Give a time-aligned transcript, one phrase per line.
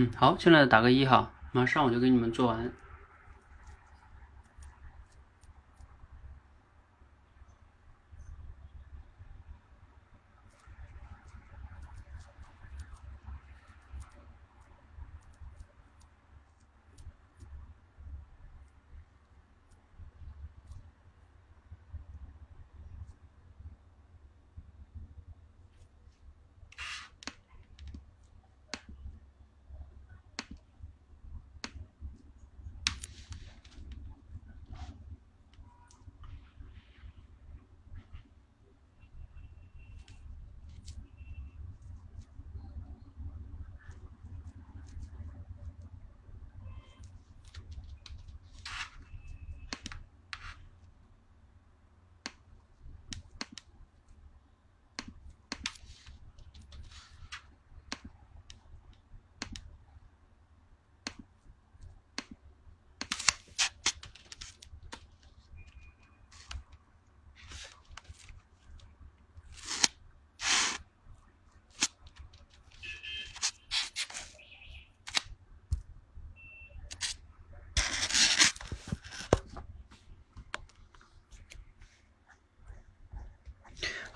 [0.00, 2.70] 嗯，好，进来打个一哈，马上我就给你们做完。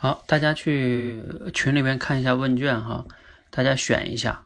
[0.02, 1.22] 好，大家去
[1.54, 3.04] 群里面看一下问卷哈，
[3.50, 4.44] 大家选一下。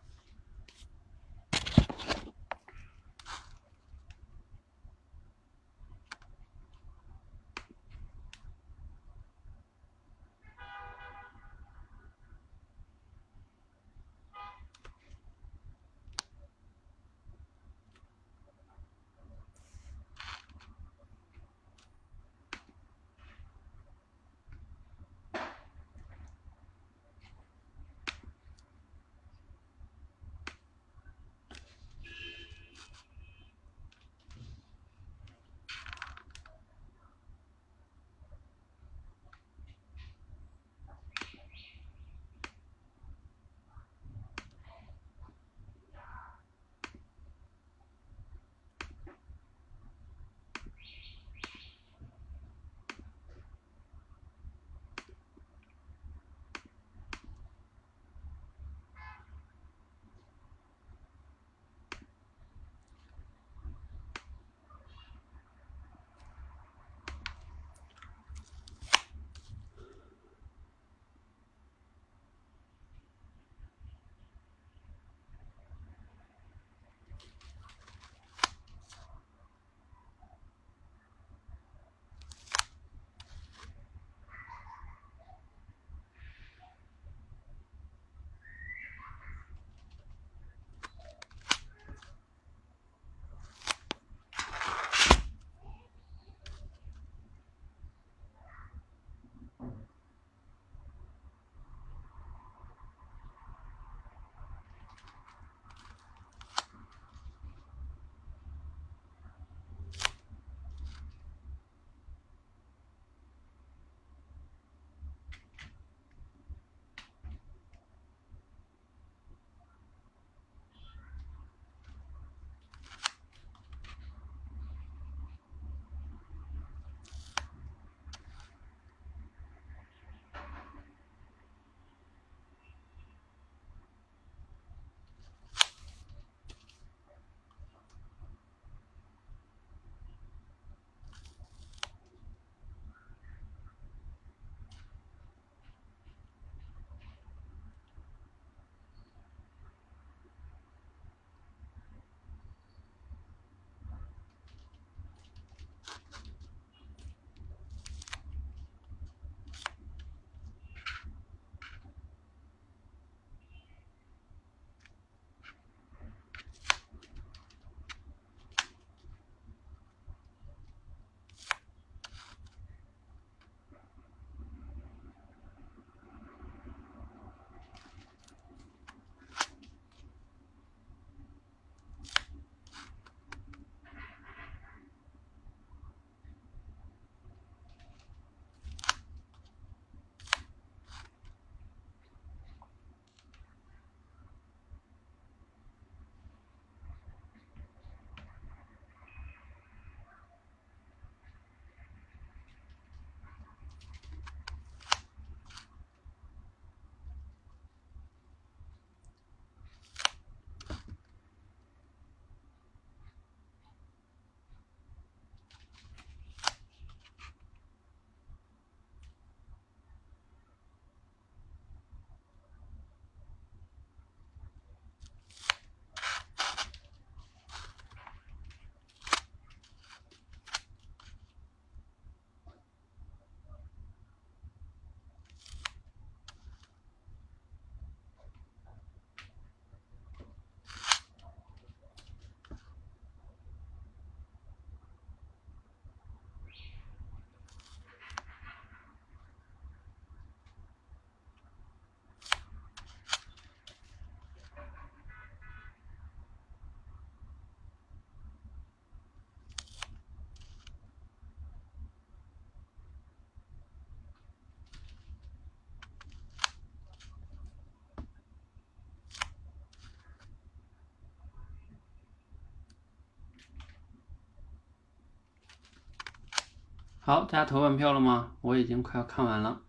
[277.06, 278.32] 好，大家投完票了吗？
[278.40, 279.61] 我已经快要看完了。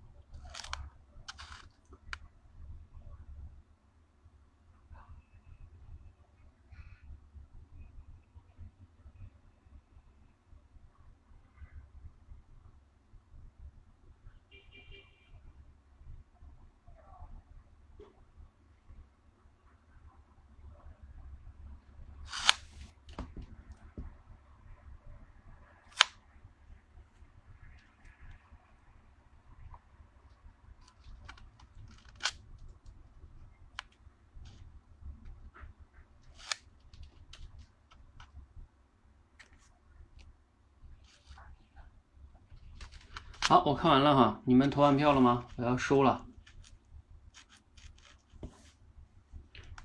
[43.48, 45.46] 好，我看完了哈，你们投完票了吗？
[45.56, 46.26] 我要收了。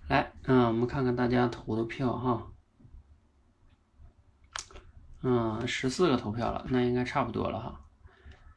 [0.09, 2.51] 来，嗯，我们看看大家投的票哈。
[5.23, 7.81] 嗯，十四个投票了，那应该差不多了哈。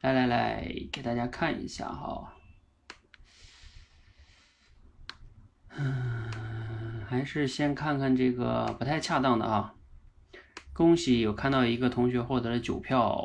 [0.00, 2.32] 来来来，给大家看一下哈。
[5.68, 9.72] 嗯，还是先看看这个不太恰当的啊。
[10.72, 13.24] 恭喜有看到一个同学获得了九票。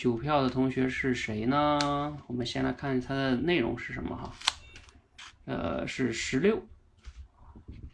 [0.00, 1.78] 九票的同学是谁呢？
[2.26, 4.32] 我们先来看它的内容是什么哈。
[5.44, 6.66] 呃，是十六。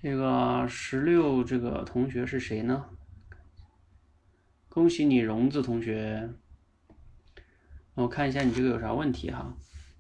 [0.01, 2.85] 这个十六这个同学是谁呢？
[4.69, 6.31] 恭喜你，荣子同学。
[7.95, 9.57] 我看一下你这个有啥问题哈。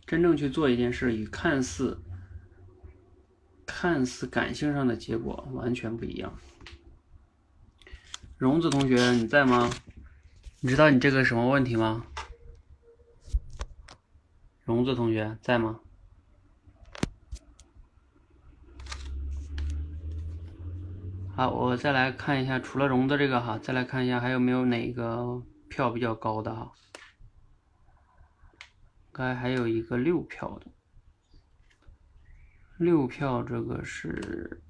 [0.06, 2.00] 真正去做一件事，与看似
[3.66, 6.38] 看似感性上的结果完全不一样。
[8.38, 9.68] 荣子同学，你在吗？
[10.60, 12.06] 你知道你这个什么问题吗？
[14.64, 15.80] 荣子同学在吗？
[21.36, 26.72] 好，我再来看一下，除了荣子这个哈，再来看一下还有没有哪个票比较高的哈？
[29.12, 30.66] 该还有一个六票的，
[32.78, 34.62] 六票这个是。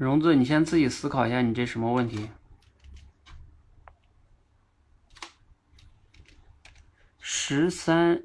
[0.00, 2.30] 荣子，你先自己思考一下，你这什么问题？
[7.18, 8.22] 十三，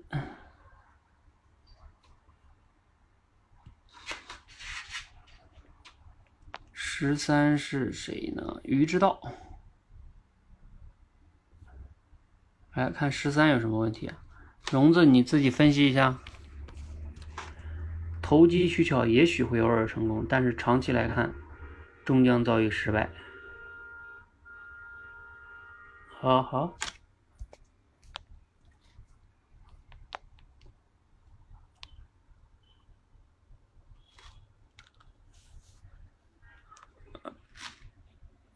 [6.72, 8.62] 十三是谁呢？
[8.64, 9.20] 鱼之道。
[12.74, 14.24] 来看十三有什么问题啊？
[14.72, 16.22] 荣子，你自己分析一下。
[18.22, 21.34] 投机取巧也许会偶尔成功，但是长期来看。
[22.06, 23.10] 终将遭遇失败。
[26.20, 26.78] 好好。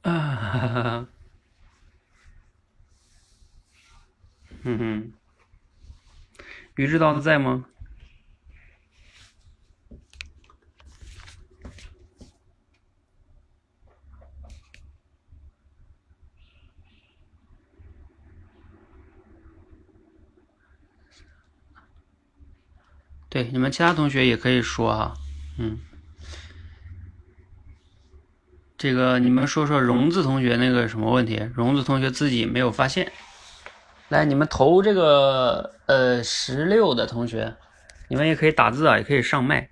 [0.01, 1.08] 啊哈哈哈！
[4.63, 5.13] 嗯哼，
[6.75, 7.65] 鱼知道的在吗？
[23.39, 25.13] 对，你们其他同学也可以说哈，
[25.58, 25.79] 嗯，
[28.77, 31.50] 这个你们说说荣子同学那个什么问题？
[31.55, 33.10] 荣子同学自己没有发现。
[34.10, 37.55] 来，你们投这个呃十六的同学，
[38.10, 39.69] 你们也可以打字啊，也可以上麦。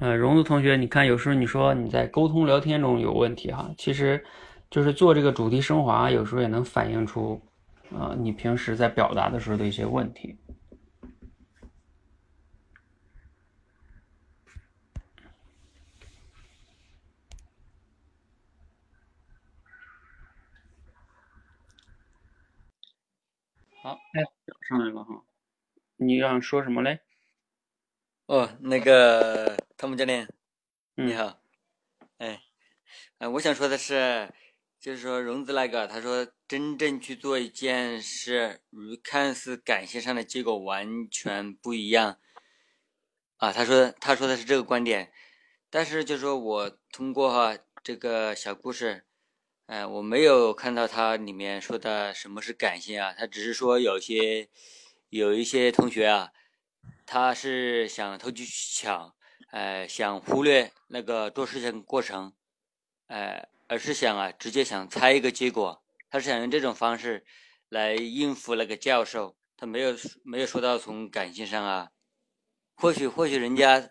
[0.00, 4.24] 呃，荣子同学，你看有时候你说你在沟通聊天中有问题哈，其实
[4.68, 7.40] 就是做这个主题升华，有时候也能反映出。
[7.94, 10.36] 啊，你平时在表达的时候的一些问题。
[23.82, 24.22] 好，哎，
[24.68, 25.24] 上来了哈，
[25.96, 27.00] 你想说什么嘞？
[28.26, 30.28] 哦，那个汤姆教练，
[30.94, 31.38] 你好，
[32.18, 32.40] 哎，
[33.18, 34.32] 哎，我想说的是。
[34.84, 42.18] 就是说，融资那个，他说，真正去做一件事，与看似感性上的结果完全不一样。
[43.38, 45.10] 啊，他说，他说的是这个观点。
[45.70, 49.06] 但是，就是说我通过哈这个小故事，
[49.64, 54.50] 哎，我没有看到他里面说的什么是感性啊，他只是说有些
[55.08, 56.30] 有一些同学啊，
[57.06, 59.16] 他是想投机取巧，
[59.48, 62.34] 哎，想忽略那个做事情过程，
[63.06, 63.48] 哎。
[63.66, 67.24] 而是想啊，直接想猜一个结果，他是想用这种方式
[67.68, 69.94] 来应付那个教授，他没有
[70.24, 71.90] 没有说到从感性上啊，
[72.74, 73.90] 或许或许人家，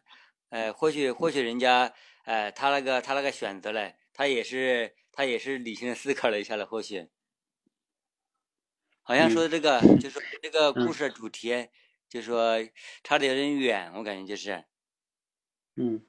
[0.50, 1.94] 呃，或许或许人家，
[2.26, 7.10] 呃，他那个他那个选择嘞，他也是他也是理性的思考了一下了，或许，
[9.02, 11.68] 好像说这个 就是说这个故事的主题，
[12.08, 12.58] 就是说
[13.04, 14.64] 差的有点远，我感觉就是，
[15.76, 16.06] 嗯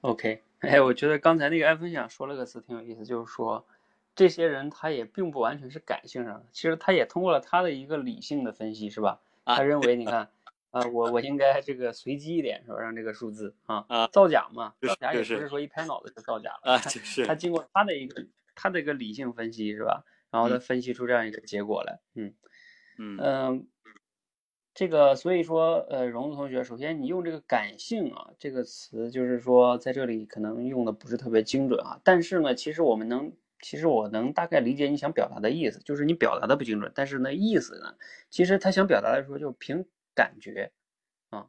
[0.00, 3.66] ，OK， 哎，我觉得刚才那个爱分享说了个词挺有意思，就是说
[4.14, 9.20] 这些人他也并不完全是感性上的，其实他也通过了他的一个理性的分析，是吧？
[9.44, 10.28] 他认为你看。
[10.72, 12.78] 啊，我我应该这个随机一点，是吧？
[12.78, 18.24] 让这个数字啊啊造假嘛，造假也不是说一拍脑子就造假了啊，就是他经过他的一个
[18.54, 20.04] 他的一个理性分析，是吧？
[20.30, 22.32] 然后他分析出这样一个结果来，嗯
[22.98, 23.66] 嗯嗯，
[24.80, 37.94] 这个所以说，呃，荣子同学，首先你用这个感性啊这个词，就是说在这里可能用的不是特别精准啊，但是呢，其实我们能，其实我能大概理解你想表达的意思，就是你表达的不精准，但是呢，意思呢，
[38.30, 39.84] 其实他想表达的说，就凭。
[40.12, 40.72] 感觉，
[41.28, 41.48] 啊，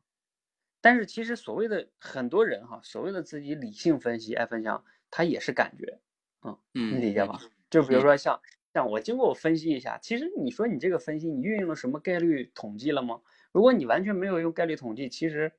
[0.82, 6.00] 但是其实所谓的很多人哈，所谓的自己理性分析爱分享，他也是感觉，
[6.44, 7.40] 嗯，你理解吧？
[7.70, 8.40] 就比如说像
[8.74, 13.22] 像我经过我分析一下，其实你说你这个分析你运用了什么概率统计了吗？
[13.52, 15.52] 如果你完全没有用概率统计，其实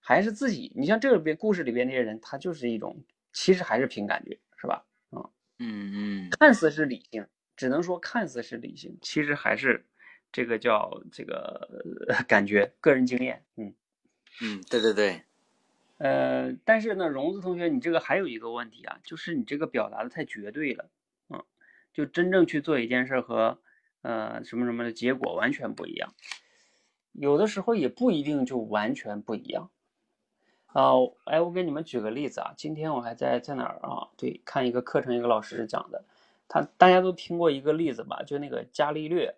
[0.00, 0.72] 还是自己。
[0.76, 2.96] 你像这边故事里边那些人，他就是一种，
[3.32, 4.84] 其实还是凭感觉，是吧？
[5.10, 5.92] 嗯嗯
[6.28, 9.84] 嗯，看似是理性，只能说看似是理性，其实还是。
[10.32, 11.68] 这个叫这个
[12.28, 13.74] 感觉，个人经验，嗯
[14.40, 15.22] 嗯，对对对，
[15.98, 20.99] 呃，但是呢，荣子同学，你这个还有一个问题啊，就是你这个表达的太绝对了，嗯，
[21.92, 23.58] 就真正去做一件事和
[24.02, 26.14] 呃什么什么的结果完全不一样，
[27.12, 29.70] 有的时候也不一定就完全不一样。
[30.66, 30.92] 啊，
[31.24, 34.08] 哎，我给你们举个例子啊，今天我还在在哪儿啊？
[34.16, 36.04] 对，看一个课程，一个老师讲的，
[36.46, 38.22] 他大家都听过一个例子吧？
[38.22, 39.34] 就那个伽利略。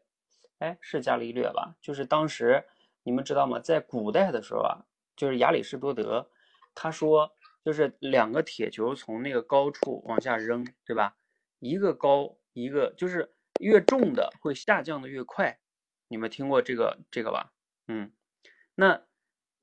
[0.59, 1.75] 哎，是伽利略吧？
[1.81, 2.65] 就是当时
[3.03, 3.59] 你们知道吗？
[3.59, 4.85] 在古代的时候啊，
[5.17, 6.29] 就是亚里士多德，
[6.75, 7.33] 他说
[7.65, 11.17] 就是两个铁球从那个高处往下扔，对吧？
[11.59, 15.59] 一个高，一个就是越重的会下降的越快。
[16.09, 17.53] 你们听过这个这个吧？
[17.89, 18.13] 嗯，
[18.75, 19.03] 那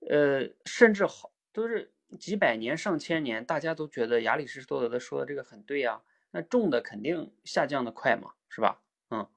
[0.09, 6.01] 呃，甚至好都是几百年、上千年，大家都觉得亚里士多德的说的这个很对啊。
[6.31, 8.81] 那重的肯定下降的快嘛，是吧？
[9.09, 9.27] 嗯。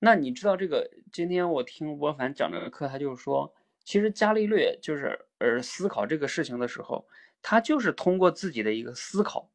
[0.00, 0.90] 那你知道这个？
[1.10, 3.54] 今天我听吴凡讲这个课，他就是说，
[3.84, 7.08] 其实伽利略就是呃思考这个事情的时候，
[7.40, 9.50] 他就是通过自己的一个思考，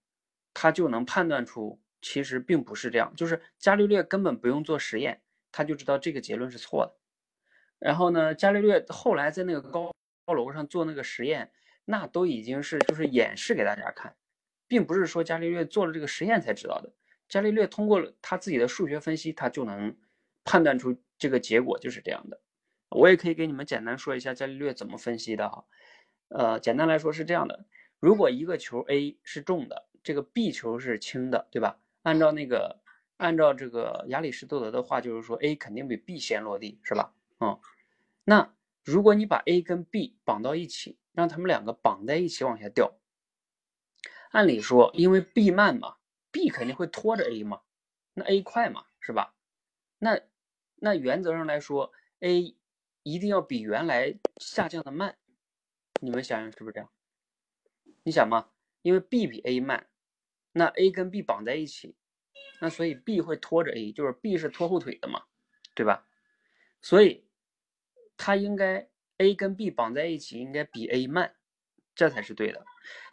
[0.54, 6.96] 他就能判断出其实并不是这样，就是伽利略根本不用做实验，他就知道这个结论是错的。
[7.80, 9.94] 然后呢，伽利略后来在那个高
[10.26, 11.52] 高楼上做那个实验，
[11.86, 14.16] 那都已经是就是演示给大家看，
[14.68, 16.94] 并不是说伽利略做了这个实验才知道的。
[17.28, 19.96] 伽利略通过他自己的数学分析，他就能。
[20.46, 22.42] 判断出这个结果就是这样的，
[22.90, 25.66] 我也可以给你们简单说一下伽利略怎么分析的哈。
[26.30, 27.68] 呃，简单来说是这样的：
[28.00, 31.78] 如果一个球 A 是重的，这个 B 球是轻的，对吧？
[32.04, 32.80] 按照那个，
[33.18, 37.14] 按照这个亚里士多德的话，就是说 A 肯定比 B 先落地，是吧？
[37.40, 37.60] 嗯，
[38.24, 38.54] 那
[38.84, 42.94] 如果你把 A 跟 B 绑到一起，让他们两个绑在一起往下掉，
[44.32, 45.98] 按理说，因为 B 慢嘛
[46.32, 47.62] ，B 肯定会拖着 A 嘛，
[48.14, 49.36] 那 A 快嘛，是吧？
[49.98, 50.22] 那
[50.76, 52.56] 那原则上来说，A
[53.04, 55.18] 一定要比原来下降的慢，
[56.00, 56.90] 你们想想是不是这样？
[58.04, 58.48] 你想嘛，
[58.82, 59.89] 因为 B 比 A 慢，
[60.52, 61.96] 那 A 跟 B 绑在一起，
[62.62, 65.24] 那所以 B 会拖着 A，就是 B 是拖后腿的嘛，
[65.74, 66.08] 对吧？
[66.82, 67.26] 所以
[68.18, 71.36] 它应该 A 跟 B 绑在一起应该比 A 慢，
[71.96, 72.66] 这才是对的。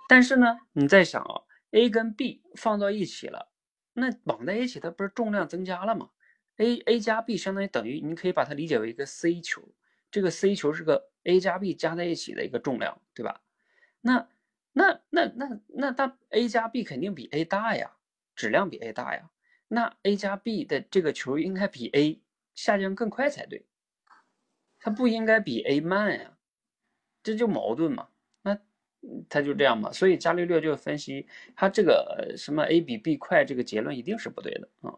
[0.08, 3.50] 但是呢，你在想啊，A 跟 B 放到一起了，
[3.92, 6.10] 那绑在一起它不是重量增加了吗
[6.58, 9.74] ？a a 加 b 相当于等于，你可以把它理解为一个 c 球，
[10.10, 13.42] 这个 c 球是个 a 加 b 加在一起的一个重量，对吧？
[14.00, 14.26] 那
[14.78, 17.96] 那那那那它 a 加 b 肯定比 a 大呀，
[18.34, 19.30] 质量比 a 大呀，
[19.68, 22.20] 那 a 加 b 的这个球应该比 a
[22.54, 23.64] 下降更快才对，
[24.78, 26.36] 它不应该比 a 慢呀，
[27.22, 28.08] 这就矛盾嘛？
[28.42, 28.58] 那
[29.30, 29.90] 它就这样嘛？
[29.92, 34.92] 所以伽利略就分析，他这个什么 a 比 b 快这个结论一定是不对的啊。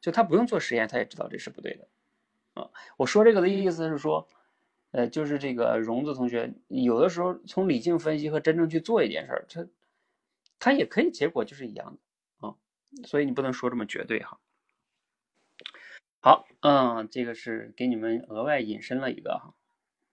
[0.00, 1.88] 就他不用做实验，他也知道这是不对的，
[2.62, 4.28] 啊，我说这个的意思是说，
[4.94, 9.66] 呃，就是这个荣子同学有的时候从理性分析和真正去做一件事儿，他
[10.60, 11.98] 他也可以结果就是一样
[12.40, 12.54] 的啊，
[13.04, 14.38] 所以你不能说这么绝对哈。
[16.20, 19.52] 好，嗯，这个是给你们额外引申了一个哈，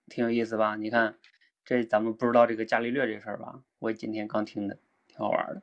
[0.08, 0.74] 挺有意思吧？
[0.74, 1.16] 你看，
[1.64, 3.62] 这咱们不知道这个伽利略这事儿吧？
[3.78, 5.62] 我今天刚听的，挺好玩的，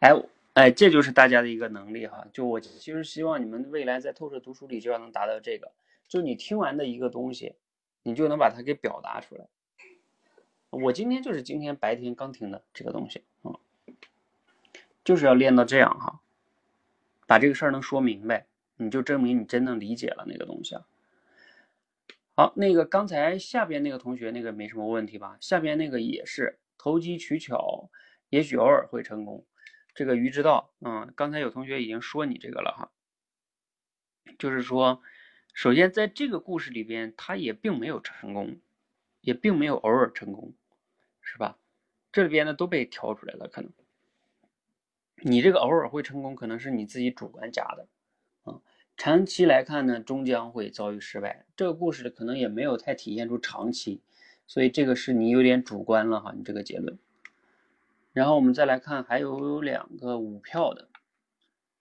[0.00, 0.12] 哎。
[0.54, 2.26] 哎，这就是大家的一个能力哈。
[2.32, 5.70] 就我其实希望你们未来在透彻读书里就要能达到这个，
[6.08, 7.54] 就你听完的一个东西，
[8.02, 9.46] 你就能把它给表达出来。
[10.70, 13.58] 我今天就是今天白天刚听的这个东西啊，
[15.04, 16.20] 就是要练到这样哈，
[17.26, 20.86] 把这个事儿能说明白，你就证明你真正理解了那个东西啊。
[22.36, 25.36] 好，那个刚才下边那个同学那个没什么问题吧？
[25.40, 27.90] 下边那个也是投机取巧，
[28.28, 29.44] 也许偶尔会成功。
[29.92, 32.90] 这个鱼之道，嗯，刚才有同学已经说你这个了哈，
[34.38, 35.02] 就是说，
[35.52, 38.58] 首先在这个故事里边，他也并没有成功，
[39.20, 40.52] 也并没有偶尔成功，
[41.20, 41.58] 是吧？
[42.12, 43.70] 这里边呢都被挑出来了，可能
[45.22, 47.86] 你这个偶尔会成功，可能是你自己主观加的。
[48.42, 48.60] 啊
[48.96, 51.46] 长期来看呢，终将会遭遇失败。
[51.56, 54.02] 这个故事可能也没有太体现出长期，
[54.46, 56.98] 所以这个是你有点主观了哈，你这个结论。
[58.12, 60.88] 然后我们再来看，还有两个五票的，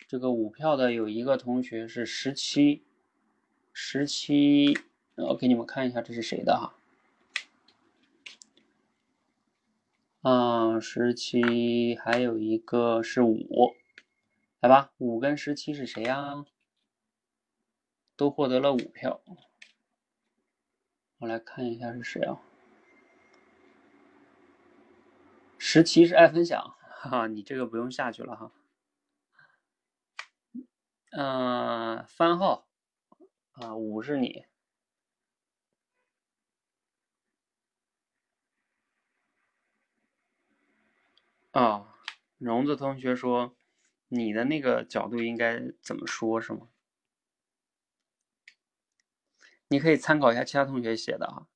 [0.08, 2.84] 这个五票的有一个同学是十七，
[3.82, 4.78] 十七，
[5.16, 6.76] 我给你们看一下这是谁的哈。
[10.22, 13.74] 啊，十七，还有一个是五，
[14.60, 16.46] 来吧，五跟十七是谁呀？
[18.18, 19.22] 都获得了五票，
[21.20, 22.38] 我来看一下是谁啊？
[25.58, 28.52] 十七是爱分享，哈哈，你这个不用下去了哈。
[31.12, 32.69] 嗯，番号
[33.62, 34.46] 啊，五是你。
[41.52, 41.96] 啊，
[42.38, 43.58] 荣子同学说，
[44.08, 46.70] 你的那个角度应该怎么说，是吗？
[49.68, 51.48] 你可以参考一下其他同学写的啊。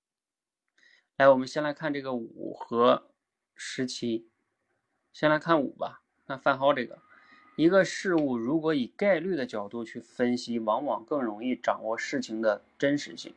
[1.16, 3.14] 来，我们先来看这个五和
[3.56, 4.30] 十七。
[5.14, 6.04] 先来看五吧。
[6.26, 7.03] 看范浩这个，
[7.56, 13.34] 一个事物如果以概率的角度去分析，往往更容易掌握事情的真实性。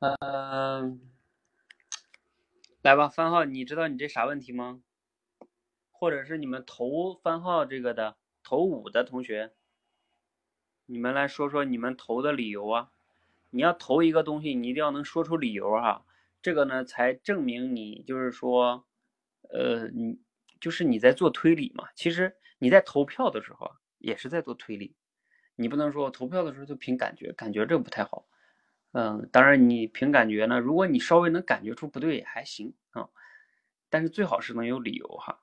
[0.00, 1.00] 嗯，
[2.82, 4.82] 来吧，番号，你知道你这啥问题吗？
[5.90, 8.16] 或者是你们投番号这个的？
[8.42, 9.52] 投五的同学，
[10.86, 12.90] 你们来说说你们投的理由啊！
[13.50, 16.04] 你要投一个东西，你一定要能说出理由哈，
[16.40, 18.86] 这个呢才证明你就是说，
[19.52, 20.20] 呃，你
[20.60, 21.88] 就是你在做推理嘛。
[21.94, 24.96] 其实你在投票的时候，也是在做推理。
[25.56, 28.26] 你不能说投票的时候就凭感觉，感觉这个不太好。
[28.92, 33.08] 嗯，当然你凭感觉呢，如果你稍微能感觉出不对也还行啊，
[33.88, 35.40] 但是最好是能有理由哈。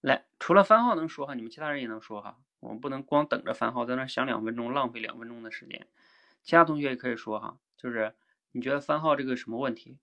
[0.00, 2.38] 来，除了番号能说哈，你们其他人也能说哈。
[2.60, 5.88] 我们不能光等着番号在那想两分钟，浪费两分钟的时间。
[6.44, 8.14] 其他同学也可以说哈，就是
[8.52, 9.98] 你觉得番号这个什么问题？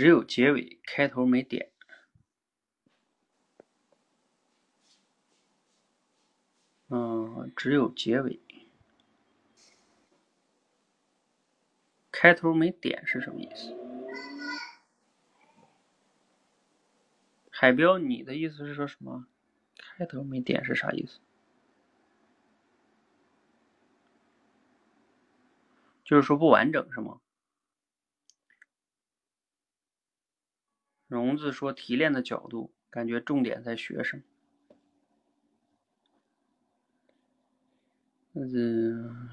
[0.00, 1.70] 只有结尾，开头没点。
[6.88, 8.40] 嗯，只有结尾，
[12.10, 13.76] 开头没点是什么意思？
[17.50, 19.26] 海标，你的意思是说什么？
[19.76, 21.20] 开头没点是啥意思？
[26.04, 27.20] 就是说不完整是吗？
[31.10, 34.22] 荣子说：“提炼的角度，感觉重点在学生。
[38.34, 39.28] 嗯，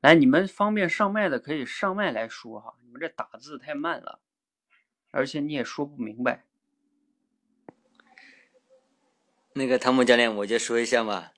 [0.00, 2.74] 来，你们方便上麦的可以上麦来说哈。
[2.82, 4.20] 你们这打字太慢了，
[5.10, 6.46] 而且你也说不明白。
[9.52, 11.32] 那个汤姆教练，我就说一下嘛。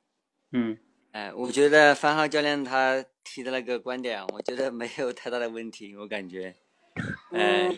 [0.52, 0.78] 嗯。
[1.10, 6.54] 哎，我觉得番号教练他提的那个观点，我觉得没有太大的问题，我感觉，
[7.32, 7.74] 哎，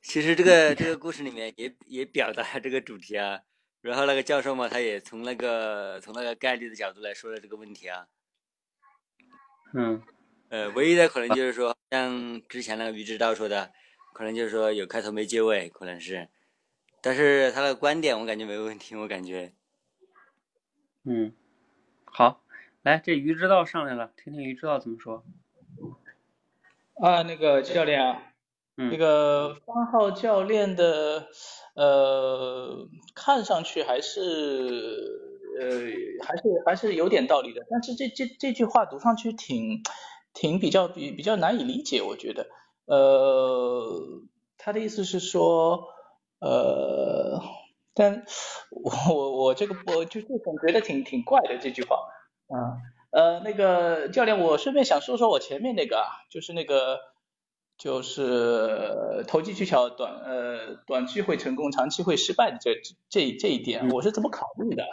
[0.00, 3.40] 其实这个这个故事里面也也表达了这个主题啊。
[3.80, 8.06] 然后那个教授嘛，他也从那个从那个概率的角度来说了这个问题啊。
[9.74, 10.00] 嗯，
[10.50, 13.72] 呃，唯一的可能就是说，像之前那个于知道说的，
[14.14, 16.28] 可能就是说有开头没结尾，可能是，
[17.00, 19.52] 但是他的观点我感觉没问题，我感觉，
[21.04, 21.34] 嗯。
[22.04, 22.44] 好，
[22.82, 25.22] 来，这鱼之道上来了，听听鱼之道怎么说。
[26.94, 28.22] 啊，那个教练啊，
[28.76, 31.28] 嗯，那个方浩教练的，
[31.74, 34.20] 呃，看上去还是，
[35.60, 35.68] 呃，
[36.26, 37.64] 还是还是有点道理的。
[37.70, 39.84] 但是这这这句话读上去挺
[40.34, 42.48] 挺比较比比较难以理解，我觉得。
[42.86, 44.22] 呃，
[44.58, 45.84] 他的意思是说，
[46.40, 47.40] 呃，
[47.94, 48.24] 但
[48.70, 51.96] 我我我这个我就就总觉得挺挺怪的这句话。
[52.52, 52.78] 啊，
[53.10, 57.00] 呃，那个教练，我顺便想说说我前面那个，啊就是那个。
[57.78, 62.76] 就是投机取巧，短呃短期会成功，长期会失败的这
[63.08, 64.84] 这这一点，我是怎么考虑的？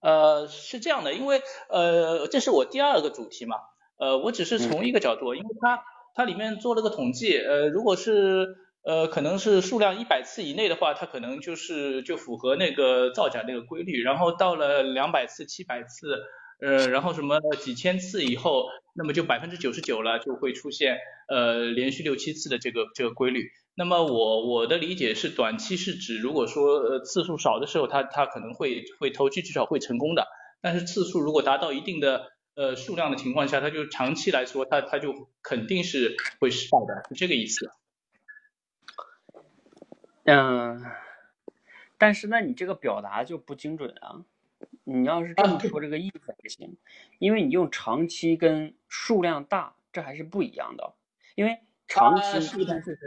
[0.00, 3.58] 呃，是这样的，因为呃这是我第二个主题嘛，
[3.96, 5.84] 呃我只是从一个角度，因为它
[6.16, 16.24] 它里面做了个统计，呃如果是呃可能是数量一百次以内的话，它可能就是就符合那个造假那个规律，然后到了两百次、七百次。
[16.64, 20.98] 呃，然后什么几千次以后，那么就百分之九十九了，就会出现
[21.28, 23.50] 呃连续六七次的这个这个规律。
[23.74, 30.26] 那么我我的理解是，短期是指如果说呃次数少的时候，它它可能会会投机至少会成功的。
[30.62, 37.70] 但是次数如果达到一定的呃数量的情况下，它就长期来说，它它就肯定是会失败的，是这个意思。
[40.24, 40.82] 嗯，
[41.98, 44.24] 但是那你这个表达就不精准啊。
[44.84, 46.76] 你要是这么说这个意思还行，
[47.18, 50.92] 因为你用长期跟数量大，这还是不一样的。
[51.34, 52.98] 因为长期是是是是，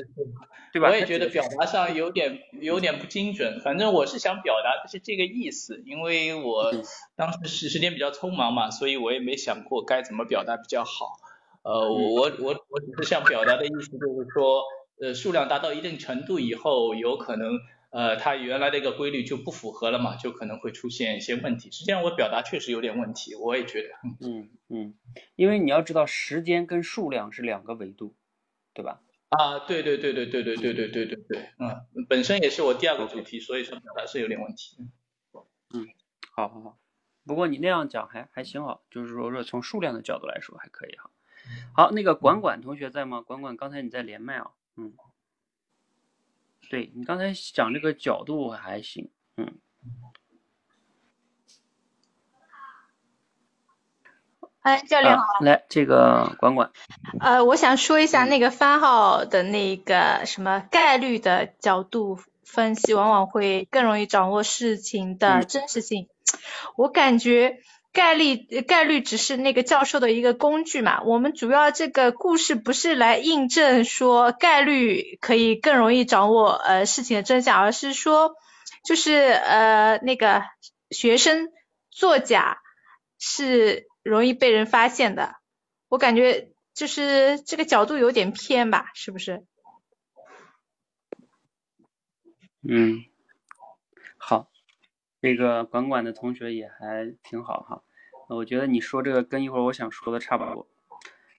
[0.74, 0.90] 对吧？
[0.90, 3.62] 我也觉得表达上有点有点不精准。
[3.62, 6.74] 反正我是想表达的是这个意思，因为我
[7.16, 11.20] 当时时时间比较匆忙嘛，所以我也没想过该怎么表达比较好。
[11.62, 14.64] 呃，我我我只是想表达的意思就是说，
[15.00, 17.60] 呃，数量达到一定程度以后，有可能。
[17.98, 21.72] 呃，它原来的一个规律就不符合了嘛，就可能会出现一些问题。
[21.72, 23.90] 实际上我表达确实有点问题，我也觉得。
[24.22, 24.94] 嗯嗯，
[25.36, 28.14] 因为你要知道时间跟数量是两个维度，
[28.76, 29.02] 对吧？
[29.30, 34.78] 啊，对对对对对对对对对对对，嗯，本身也是我第二个主题，所以说表达是有点问题。
[35.74, 35.88] 嗯，
[36.30, 36.78] 好好好，
[37.26, 41.10] 不过你那样讲还还行好，就是说说从数量的角度来说还可以哈。
[41.74, 43.22] 好，那个管管同学在吗？
[43.22, 44.52] 管管，刚才你在连麦啊？
[44.76, 44.94] 嗯。
[46.70, 49.56] 对你刚才讲这个角度还行，嗯。
[54.62, 55.24] 哎，教练好。
[55.42, 56.72] 来，这个管管。
[57.20, 66.10] 呃，我想说一下那个番号的那个什么概率的角度分析，往往会更容易掌握事情的真实性。
[66.76, 67.62] 我感觉。
[67.98, 78.36] 概率概率只是那个教授的一个工具嘛，我们主要这个故事不是来印证说概率可以更容易掌握呃事情的真相，而是说
[78.86, 80.44] 就是呃那个
[80.92, 81.50] 学生
[81.90, 82.60] 作假
[83.18, 85.34] 是容易被人发现的，
[85.90, 89.44] 我感觉就是这个角度有点偏吧，是不是？
[92.62, 93.06] 嗯，
[94.18, 94.52] 好，
[95.20, 97.82] 这个管管的同学也还挺好哈。
[98.36, 100.68] 我觉得你说这个跟一会儿我想说的差不多。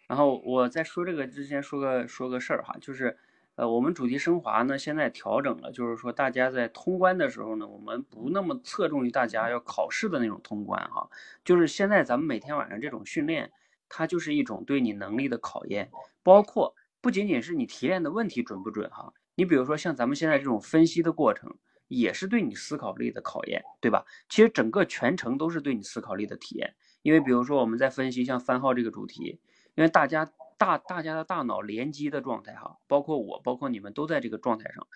[0.07, 3.18] 然后我在说这个之前说个说个事儿哈，就是
[3.57, 11.11] 呃我们主题升华呢现在调整了，就是说大家在通关的时候呢，我们不那么侧重于大家要考试的那种通关哈，
[11.44, 13.53] 就是现在咱们每天晚上这种训练，
[13.88, 15.90] 它就是一种对你能力的考验，
[16.22, 21.55] 包括不仅仅是你提炼的问题准不准哈，你比如说像咱们现在这种分析的过程。
[21.88, 24.05] 也是对你思考力的考验，对吧？
[24.29, 26.74] 其实整个全程都是对你思考力的体验。
[27.03, 29.40] 因为比如说我们在分析像番号这个主题，
[29.74, 34.87] 因为大家大大家的大脑联机的状态哈，包括我，包括你们都在这个状态上，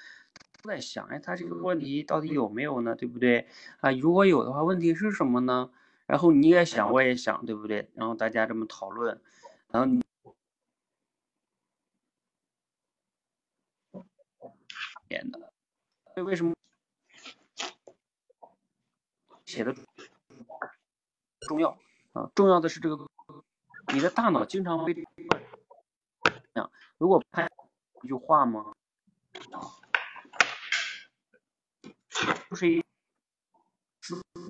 [0.62, 2.94] 都在想，哎，他这个问题到底有没有呢？
[2.94, 3.46] 对不对？
[3.80, 5.70] 啊，如果有的话，问题是什么呢？
[6.06, 7.88] 然后你也想，我也想，对不对？
[7.94, 9.18] 然后大家这么讨论，
[9.70, 10.02] 然后你
[15.08, 15.38] 演的，
[16.14, 16.52] 所以为什么？
[19.52, 19.74] 写的
[21.46, 21.78] 重要
[22.14, 23.06] 啊，重要的是这个，
[23.92, 25.02] 你的大脑经常会这
[26.54, 26.72] 样。
[26.96, 27.46] 如果拍
[28.02, 28.74] 一句话吗？
[32.48, 32.82] 就是一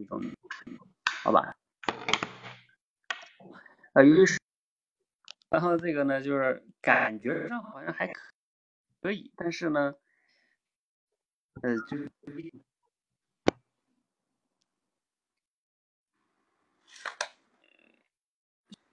[0.06, 0.22] 种，
[1.24, 1.56] 好吧？
[3.94, 4.38] 啊，于是，
[5.48, 8.12] 然后这个呢，就是感觉上好像还
[9.00, 9.96] 可以，但是呢，
[11.60, 12.08] 呃，就是。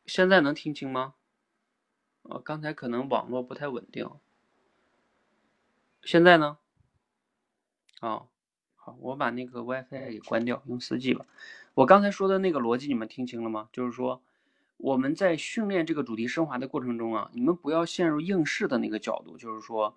[0.09, 1.13] 现在能听清吗？
[2.23, 4.09] 哦，刚才可能网络不太稳定。
[6.03, 6.57] 现在呢？
[8.01, 8.27] 哦，
[8.75, 11.27] 好，我把那个 WiFi 给关掉，用 4G 吧。
[11.75, 13.69] 我刚才说的那个逻辑你们听清了吗？
[13.71, 14.19] 就是说，
[14.77, 19.95] 我们在训练这个主题升华的过程中啊，你们不要陷入应试的那个角度，就是说，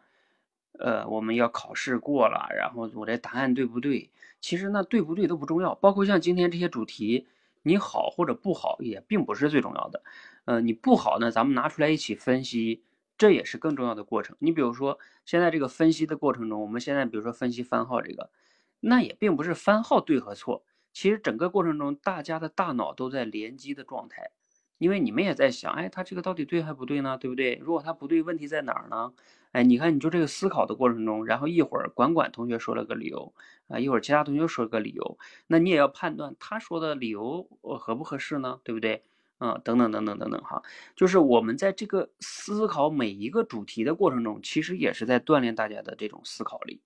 [0.73, 4.11] 呃，我们要考试过了，然后我这答案对不对？
[4.43, 7.27] 其实那对不对都不重要，包括像今天这些主题，
[7.63, 10.03] 你好或者不好也并不是最重要的。
[10.45, 12.85] 呃，你不好呢，咱们拿出来一起分析，
[13.17, 14.37] 这也是更重要的过程。
[14.41, 18.31] 你比如说现在这个分析的过程中，我们现在比如说分析番号这个，
[18.81, 24.31] 那也并不是番号对和错，其实整个过程中大家的大脑都在联机的状态。
[24.79, 27.17] 因为你们也在想，哎，他这个到底对还不对呢？
[27.17, 27.55] 对不对？
[27.63, 29.13] 如果他不对，问题在哪儿呢？
[29.53, 33.33] 哎，你看，你就这个思考的过程中，然后一会儿管管同学说了个理由，
[33.69, 37.47] 啊，一会儿其他同学说了个理由，那你也要判断他说的理由
[37.79, 38.61] 合不合适呢？
[38.65, 39.05] 对不对？
[39.39, 40.63] 嗯，等等等等等等哈，
[40.95, 46.81] 就是我们在这个思考每一个主题的过程中，其实也是在锻炼大家的这种思考力。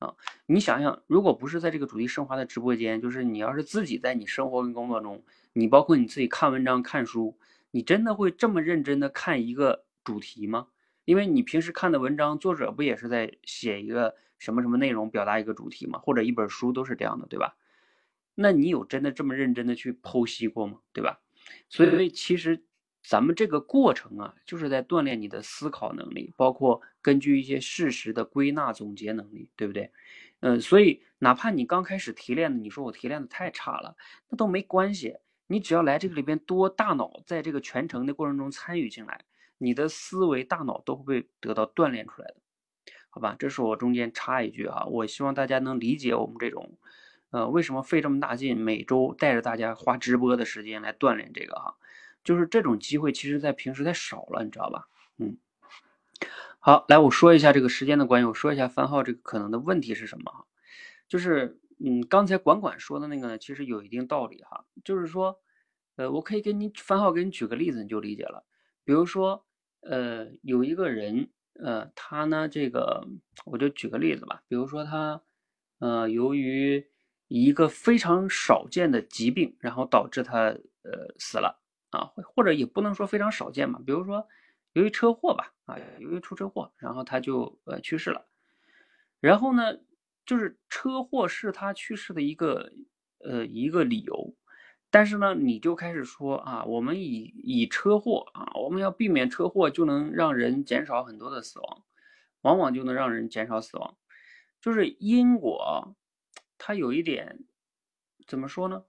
[0.00, 0.14] 啊，
[0.46, 5.22] 你想想，如果不是在这个主题升华的直播间，就是你要是自己在你生活跟工作中，
[5.54, 7.38] 你包括你自己看文章、看书，
[7.70, 10.66] 你真的会这么认真的看一个主题吗？
[11.06, 15.98] 因为你平时看的文章，作者不也是在写一个什么什么内容，表达一个主题吗？
[16.00, 17.56] 或者一本书都是这样的，对吧？
[18.34, 20.80] 那你有真的这么认真的去剖析过吗？
[20.92, 21.20] 对吧？
[21.70, 22.62] 所以其实。
[23.08, 29.92] 咱们这个过程啊，就是在锻炼你的思考能力，包括根据一些事实的归纳总结能力，对不对？
[30.40, 33.96] 嗯，所以哪怕你刚开始提炼的，你说我提炼的太差了，
[34.28, 35.14] 那都没关系。
[35.46, 39.24] 你只要来这个里边多大脑在这个全程的过程中参与进来，
[39.58, 42.36] 你的思维大脑都会被得到锻炼出来的，
[43.10, 43.34] 好吧？
[43.38, 46.78] 这是我中间插一句哈，我希望大家能理解我们这种，
[47.30, 51.76] 呃，为什么费这么大劲，每周带着大家花直播的时间来锻炼这个哈。
[52.22, 54.88] 就是这种机会，其实在平时太少了，你知道吧？
[55.18, 55.38] 嗯，
[56.58, 60.44] 好，来我说一下这个时间的关系，我说一下番号这个可能的问题是什么哈？
[61.08, 64.64] 就是，嗯，刚才管管说的那个呢，其实有一定道理哈。
[64.84, 65.38] 就是说，
[65.94, 68.44] 呃，我可以给你番号，给你举个例子，你就理解了。
[68.86, 69.44] 比如说，
[69.80, 71.28] 呃，有一个人，
[71.62, 73.06] 呃，他呢，这个
[73.44, 74.42] 我就举个例子吧。
[74.48, 75.20] 比如说他，
[75.80, 76.88] 呃，由于
[77.28, 81.60] 一个非常少见的疾病，然后导致他，呃，死了。
[81.90, 84.26] 啊，或者也不能说非常少见嘛，比如说
[84.72, 88.26] 由于车祸吧，啊，由于出车祸，然后他就呃去世了。
[89.20, 89.78] 然后呢，
[90.26, 92.72] 就是车祸是他去世的一个
[93.24, 94.34] 呃一个理由，
[94.96, 101.84] 但是呢，你就开始说啊，我们以以车祸啊，我们要避免车祸，就能让人减少很多的死亡，
[102.40, 103.98] 往往就能让人减少死亡。
[104.58, 105.94] 就是因果，
[106.56, 107.44] 它有一点
[108.26, 108.84] 怎么说呢？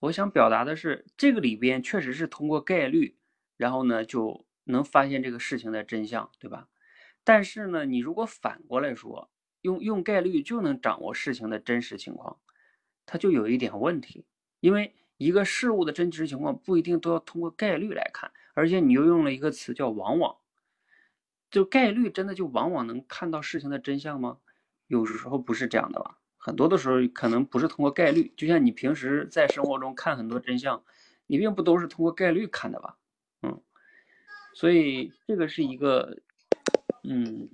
[0.00, 3.16] 我想表达的是，这个里边确实是通过概率，
[3.56, 6.68] 然后呢就能发现这个事情的真相，对吧？
[7.24, 9.30] 但是呢，你如果反过来说，
[9.62, 12.38] 用用概率就能掌握事情的真实情况，
[13.06, 14.26] 它就有一点问题，
[14.60, 20.36] 因为一个事物的真实情况不一定都要通过概率来看，而且你又用了一个词叫“往往”，
[21.50, 24.38] 就概率真的就往往能看到事情的真相吗？
[24.86, 26.18] 有时候不是这样的吧？
[26.36, 30.82] 很多的时候可能不是通过概率，就像你平时在生活中看很多真相，
[31.26, 32.96] 你并不都是通过概率看的吧？
[33.42, 33.60] 嗯，
[34.54, 36.22] 所以这个是一个，
[37.02, 37.50] 嗯，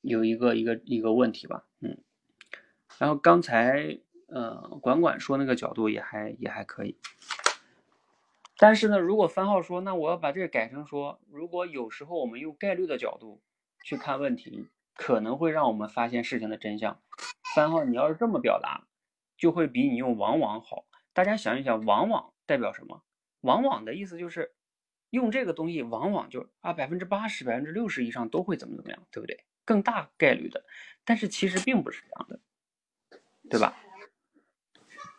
[0.00, 1.98] 有一个一个一个问题吧，嗯。
[2.98, 3.98] 然后刚才
[4.34, 6.96] 呃管管说那个角度也还也还可以，
[8.56, 13.42] 但是呢，如果番号说，那我要把这个改成说，如果有时候我们用概率的角度
[13.84, 17.00] 去看问题，可能会让我们发现事情的真相。
[17.54, 18.86] 番号，你要是这么表达，
[19.36, 20.86] 就会比你用往往好。
[21.12, 23.02] 大家想一想，往往代表什么？
[23.42, 24.54] 往往的意思就是
[25.10, 29.44] 用这个东西，往往就啊百分之八十、百分之六十以上都会怎么怎么样，对不对？
[29.64, 30.64] 更大概率的。
[31.04, 32.40] 但是其实并不是这样的，
[33.50, 33.74] 对吧？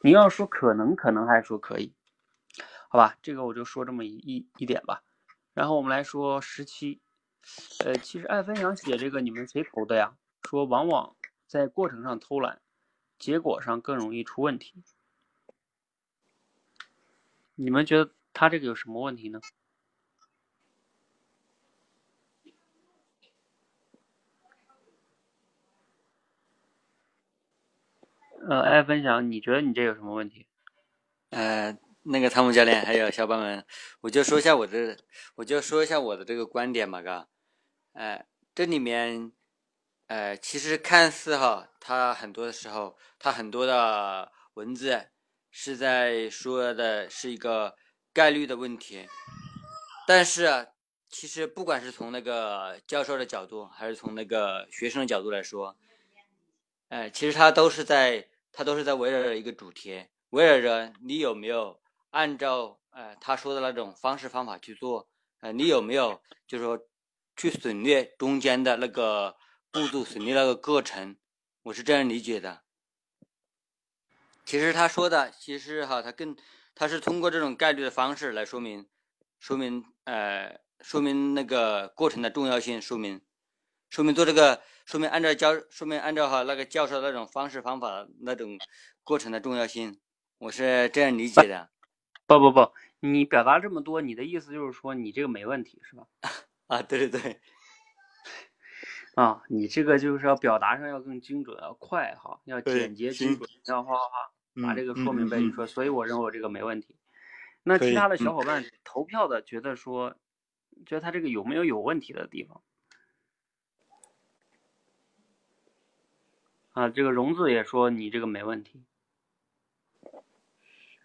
[0.05, 1.93] 你要说可能，可能还是说可以？
[2.89, 5.01] 好吧，这个我就说这么一一一点吧。
[5.53, 6.99] 然后我们来说十七，
[7.85, 10.17] 呃，其实爱分享写这个，你们谁投的呀？
[10.43, 11.15] 说往往。
[11.47, 12.61] 在过程上偷懒，
[13.19, 14.83] 结果上更容易出问题。
[17.53, 19.39] 你们觉得他这个有什么问题呢？
[28.49, 30.47] 呃，爱分享，你觉得你这有什么问题？
[31.29, 33.65] 呃，那个汤姆教练还有小伙伴们，
[34.01, 34.97] 我就说一下我的，
[35.35, 37.27] 我就说一下我的这个观点嘛，哥。
[37.93, 39.31] 呃，这里面。
[40.07, 45.07] 呃，其实看似哈，它很多的时候，它很多的文字
[45.49, 47.75] 是在说的是一个
[48.11, 49.07] 概率的问题，
[50.05, 50.67] 但是
[51.09, 55.75] 其实不管是从那个教授的角度，还是从那个学生的角度来说，
[56.89, 65.09] 哎，其实他都是在它都是在围绕着一个主题，围绕着你有没有按照呃他说的那种方式方法去做，
[65.41, 66.79] 呃，你有没有就是说
[67.35, 69.35] 去省略中间的那个
[69.71, 71.17] 步骤，省略那个过程？
[71.63, 72.61] 我是这样理解的。
[74.45, 76.37] 其实他说的，其实哈，他更
[76.75, 78.87] 他是通过这种概率的方式来说明，
[79.39, 83.21] 说明呃，说明那个过程的重要性，说明
[83.89, 88.57] 说明做这个，说明按照教，说明按照哈那个教授那种方式方法那种
[89.03, 89.99] 过程的重要性，
[90.37, 91.69] 我是这样理解的。
[92.25, 96.07] 不不不，你表达这么多，你的意思就是说你这个没问题是吧？
[96.67, 97.39] 啊，对对对。
[99.15, 105.37] 啊，你这个就是要表达上要更精准，要快哈，要简洁精准，要哗哗哗把这个说明白。
[105.39, 106.95] 你说，所以我认为我这个没问题。
[107.63, 110.15] 那其他的小伙伴投票的觉得说，
[110.85, 112.61] 觉得他这个有没有有问题的地方？
[116.73, 118.83] 啊，这个荣子也说你这个没问题。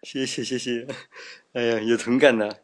[0.03, 0.85] 谢谢谢谢，
[1.53, 2.63] 哎呀，有同感的。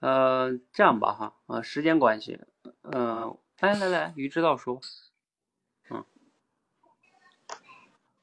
[0.00, 2.40] 呃，这样吧哈，啊，时间关系，
[2.82, 3.38] 嗯。
[3.60, 4.80] 来来来，于指导说，
[5.88, 6.04] 嗯，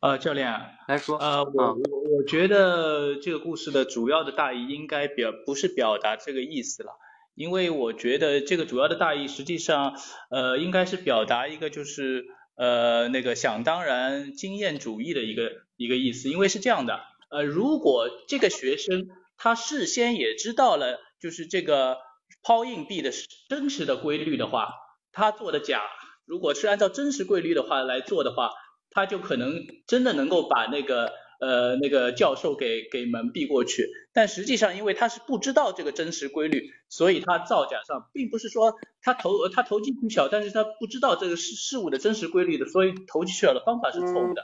[0.01, 0.51] 呃，教练
[0.85, 6.99] 来说，呃，我我我觉得这个故事的主要的大意应该表不是表达这个意思了，
[7.35, 9.95] 因为我觉得这个主要的大意实际上，
[10.29, 12.25] 呃，应该是表达一个就是
[12.59, 16.99] 呃那个想当然经验主义的一个一个意思，因为是这样的，
[17.31, 19.07] 呃，如果这个学生
[19.37, 21.97] 他事先也知道了就是这个
[22.43, 23.11] 抛硬币的
[23.47, 24.73] 真实的规律的话。
[25.11, 25.81] 他做的假，
[26.25, 28.51] 如果是按照真实规律的话来做的话，
[28.91, 33.89] 他就可能真的能够把那个呃那个教授给给蒙蔽过去。
[34.13, 44.43] 但实际上，因为他是不知道这个真实规律，所以他造假上并不是说他投他投机取巧，但是他不知道这个事事物的真实规律的，所以投机取巧的方法是错误的，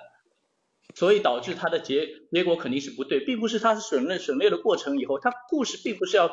[0.96, 6.32] 所以导致他的结结果肯定是不对，并不是他是省略省略的过程以后，他故事并不是要。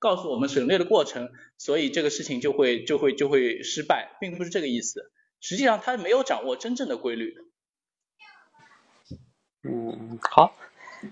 [0.00, 5.10] 告诉我们省略的过程，所以这个事情就会就会就会失败，并不是这个意思。
[5.40, 7.34] 实际上他没有掌握真正的规律。
[9.66, 10.54] 嗯，好，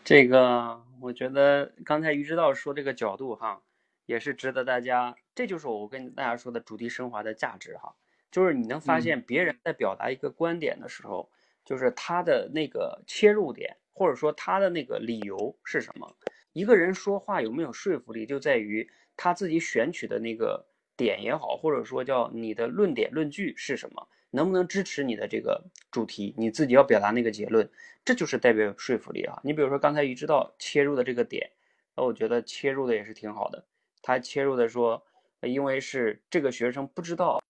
[0.05, 3.62] 这个我觉得刚才于指导说这个角度哈，
[4.05, 5.16] 也是值得大家。
[5.34, 7.94] 这就是我跟大家说的主题升华的价值哈，
[8.30, 11.30] 就是你能发现别人在表达一个观点的时候，
[11.64, 16.14] 就是他的那个切入点，或者说他的那个理由是什么。
[16.53, 18.86] 一个人说话有没有说服力，就在于
[19.16, 27.70] 他自己选取的那个点也好，或者说叫你的论点论据是什么，能不能支持你的这个主题，你自己要表达那个结论，
[28.04, 29.38] 这就是代表说服力啊。
[29.44, 31.52] 你比如说刚才于知道切入的这个点，
[31.94, 33.64] 那我觉得切入的也是挺好的。
[34.00, 35.06] 他切入的说，
[35.42, 37.40] 因为是这个学生不知道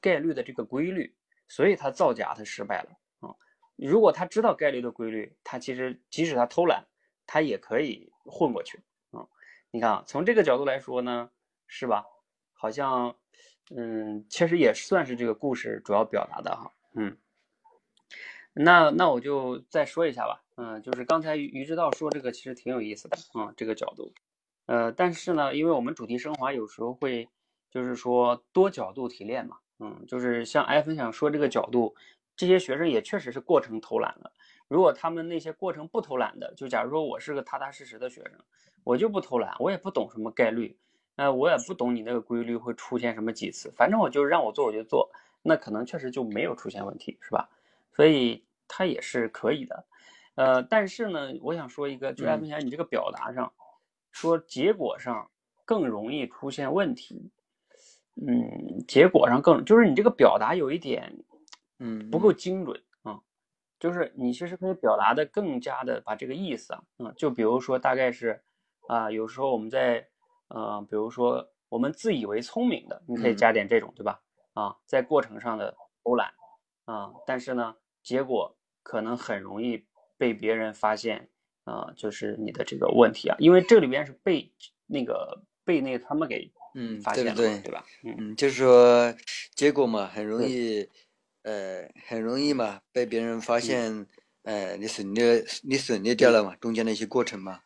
[0.00, 1.14] 概率的这个规律，
[1.48, 2.90] 所以他造假他失败了。
[3.76, 6.86] 如果他知道概率的规律，他其实即使他偷懒，
[7.26, 9.26] 他也可以混过去啊。
[9.72, 11.28] 你看啊，从这个角度来说呢，
[11.66, 12.06] 是吧？
[12.52, 13.16] 好像，
[13.70, 16.72] 嗯，确实也算是这个故事主要表达的哈。
[16.94, 17.16] 嗯，
[18.52, 20.42] 那那我就再说一下吧。
[20.56, 24.12] 嗯，就是刚才于知道说这个其实挺有意思的啊，这个角度。
[24.66, 27.28] 呃，但是呢，因为我们主题升华有时候会
[27.70, 29.58] 就是说多角度提炼嘛。
[29.78, 31.94] 嗯，就是像艾分享说这个角度。
[32.36, 34.32] 这些学生也确实是过程偷懒了。
[34.66, 38.32] 如果他们那些过程不偷懒的，就假如说我是个踏踏实实的学生，
[38.82, 40.76] 我就不偷懒，我也不懂什么概率，
[41.16, 45.10] 呃，我也不懂你那个规律会出现什么几次，反正我就让我做我就做，
[45.42, 47.48] 那可能确实就没有出现问题，是吧？
[47.94, 49.84] 所以他也是可以的。
[50.34, 53.52] 呃，但是呢，我想说一个，就艾文祥，你这个表达上
[54.10, 55.30] 说结果上
[55.64, 57.30] 更容易出现问题，
[58.16, 61.16] 嗯，结果上更就是你这个表达有一点。
[61.80, 63.20] 嗯，不够精准啊，
[63.80, 68.40] 就是你其实可以表达的更加的把这个意思啊，嗯，就比如说大概是
[68.86, 70.06] 啊，有时候我们在
[70.48, 74.20] 呃，比如说我们自以为聪明的，你可以加点这种，对吧？
[74.54, 76.32] 啊，在过程上的偷懒
[76.84, 79.84] 啊，但是呢，结果可能很容易
[80.16, 81.28] 被别人发现
[81.64, 84.52] 啊，就是你的这个问题啊，因为这里边是被
[84.86, 87.84] 那个被那他们给嗯发现了，对对吧？
[88.04, 89.14] 嗯，就是说
[89.54, 90.88] 结果嘛，很容易。
[91.46, 94.06] 呃，很容易嘛，被别人发现，
[94.44, 97.60] 呃，你省略你省略掉了嘛，中间的一些过程嘛。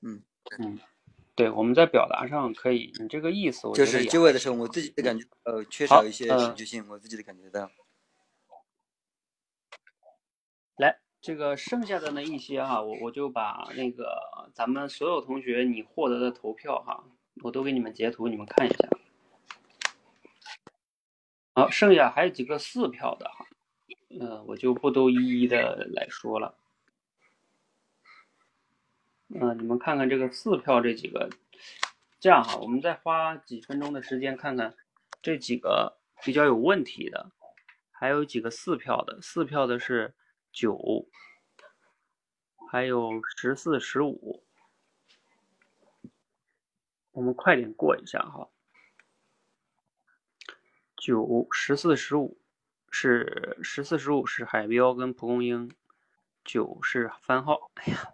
[0.00, 0.22] 嗯
[0.58, 0.80] 嗯，
[1.34, 7.70] 对，我们在表达上可以，你这个意思，就是结尾的时候，我自己的感觉，呃，缺少一些戏剧性，我自己的感觉到。
[10.76, 14.14] 来，这个剩下的那一些哈，我我就把那个
[14.52, 17.02] 咱们所有同学你获得的投票哈，
[17.42, 18.88] 我都给你们截图，你们看一下。
[21.54, 23.46] 好，剩下还有几个四票的哈，
[24.20, 26.54] 呃，我就不都一一的来说了。
[29.34, 31.30] 嗯，你们看看这个四票这几个，
[32.20, 34.74] 这样哈，我们再花几分钟的时间看看
[35.22, 37.30] 这几个比较有问题的，
[37.90, 40.14] 还有几个四票的，四票的是
[40.52, 41.08] 九，
[42.70, 44.44] 还有十四、十五，
[47.12, 48.50] 我们快点过一下哈。
[50.96, 52.38] 九、十四、十五
[52.90, 55.72] 是十四、十五是海标跟蒲公英，
[56.44, 57.70] 九是番号。
[57.76, 58.12] 哎呀。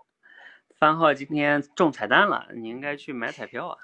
[0.79, 3.79] 番号今天中彩蛋了，你应该去买彩票啊！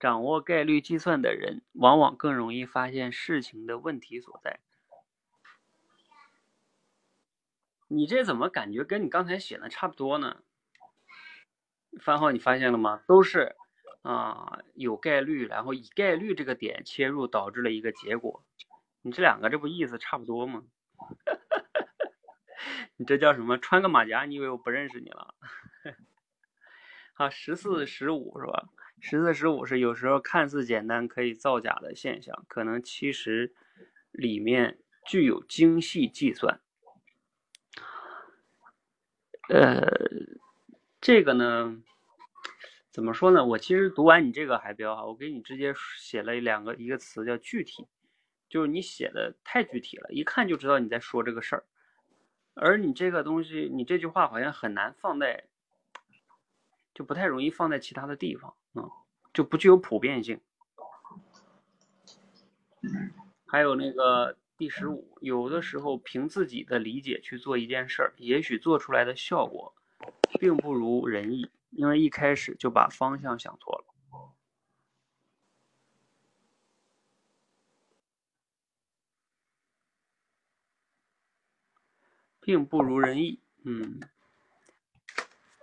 [0.00, 4.58] 掌握概率计算的人，往往更容易发现事情的问题所在。
[7.86, 10.42] 你这怎么感觉跟你刚才写的差不多呢？
[12.00, 13.00] 番号你发现了吗？
[13.06, 13.54] 都是
[14.02, 18.44] 啊，有概率，然后以概率这个点切入，导致了一个结果。
[19.02, 20.64] 你这两个这不意思差不多吗？
[22.96, 23.58] 你这叫什么？
[23.58, 25.34] 穿个马甲，你以为我不认识你了？
[27.14, 28.68] 好， 十四、十五是吧？
[29.00, 33.54] 十四、十五是有时候看似简单可以造假的现象，可能其实
[34.10, 36.60] 里面具有精细计算。
[39.48, 39.86] 呃，
[41.00, 41.80] 这个呢，
[42.90, 43.44] 怎么说呢？
[43.46, 47.86] 我其实读完你这个海标哈，我给你直接写了两个一个词叫具体，
[48.48, 51.64] 就是你写的太具体了，一看就知道你在说这个事儿。
[52.60, 55.44] 而你这个东西，你这句话好像很难放在，
[56.92, 58.90] 就不太容易放在其他的地方，嗯，
[59.32, 60.40] 就不具有普遍性。
[63.46, 69.74] 还有那个第十五，有的时候凭自己的理解去做一件事儿，也许做出来的效果
[70.40, 73.84] 并不如人意，因为一开始就把方向想错了。
[82.48, 84.00] 并不如人意，嗯，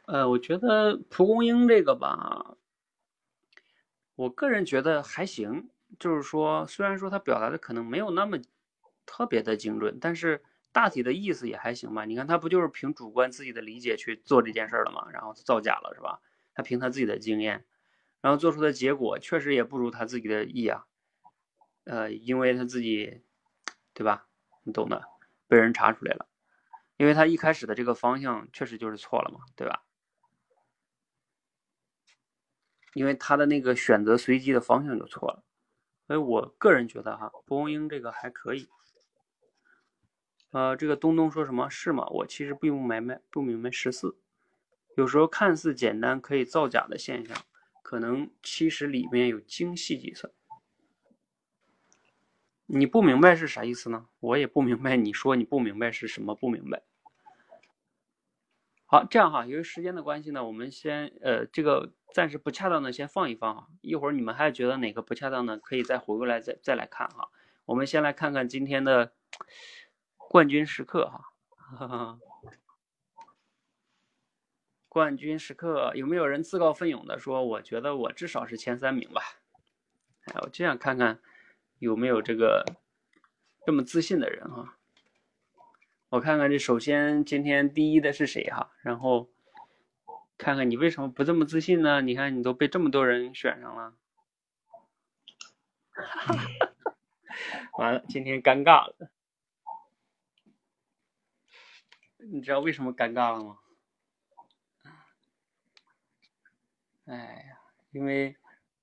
[0.06, 2.58] 呃，我觉得蒲公英这个吧，
[4.14, 8.38] 我个人觉得还行，就是说，虽然说他表达的可能没有那么
[9.04, 12.06] 特别的精准，但是大体的意思也还行吧。
[12.06, 15.08] 你看，他不就是凭主观自己的理解去做这件事了吗？
[15.12, 16.22] 然后造假了，是吧？
[16.54, 17.66] 他凭他自己的经验，
[18.22, 20.86] 然后做出的结果确实也不如他自己的意啊，
[21.86, 23.24] 呃，因为他自己，
[23.96, 24.28] 对吧？
[24.62, 25.02] 你懂的，
[25.48, 26.28] 被人查出来了。
[26.98, 29.84] 因为他一开始的这个方向确实就是错了嘛，对吧？
[32.93, 35.43] 因为他的那个选择随机的方向就错了，
[36.08, 38.70] 所以我个人觉得哈，蒲公英这个还可以。
[40.52, 42.08] 呃，这个东东说什么是吗？
[42.08, 44.18] 我其实并不明白，不明白十四。
[44.96, 47.38] 有时候看似简单可以造假的现象，
[47.84, 50.32] 可能其实里面有精细计算。
[52.68, 54.07] 你不明白是啥意思呢？
[54.20, 54.95] 我也不明白。
[54.97, 56.82] 你说你不明白是什么不明白？
[58.88, 63.68] 好，这样哈，由于时间的关系呢，我们先呃这个暂时不恰当的先放一放哈。
[63.82, 67.30] 一会儿你们还觉得哪个不恰当的，可以再回过来再再来看哈。
[67.66, 69.13] 我们先来看看今天的
[70.18, 72.20] 冠军时刻哈。
[74.88, 79.22] 冠军时刻有没有人自告奋勇的说，我觉得我至少是前三名吧？
[80.26, 81.20] 哎，我这样看看。
[81.80, 82.65] 有没有这个
[83.65, 84.78] 这么自信的人哈？
[86.09, 88.71] 我看看这，首先今天第一的是谁哈？
[88.82, 89.30] 然后
[90.38, 92.01] 看看你为什么不这么自信呢？
[92.01, 93.97] 你看你都被这么多人选上了，
[97.78, 99.11] 完了，今天尴尬了。
[102.17, 103.59] 你知道为什么尴尬了吗？
[107.05, 107.15] 哎
[107.49, 107.59] 呀，
[107.91, 108.36] 因为。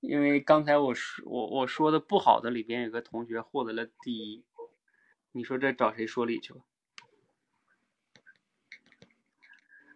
[0.03, 4.43] 因为刚才我说我我说的不好的里边有个同学获得了第一，
[5.31, 6.59] 你说这找谁说理去吧？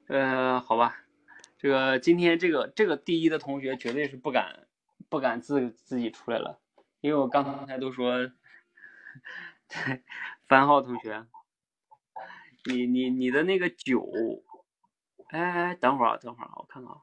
[0.07, 1.03] 呃，好吧，
[1.57, 4.65] 这个今天这个这个第一的同学绝对是不敢
[5.09, 6.61] 不敢自自己出来了，
[7.01, 8.31] 因为我刚才都说，
[10.47, 11.27] 番号同学，
[12.63, 14.41] 你你你的那个九，
[15.27, 17.01] 哎，等会儿啊，等会儿啊，我看看啊，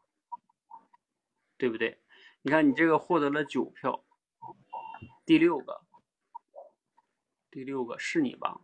[1.59, 1.99] 对不对？
[2.47, 4.05] 你看，你这个获得了九票，
[5.25, 5.81] 第六个，
[7.51, 8.61] 第六个是你吧？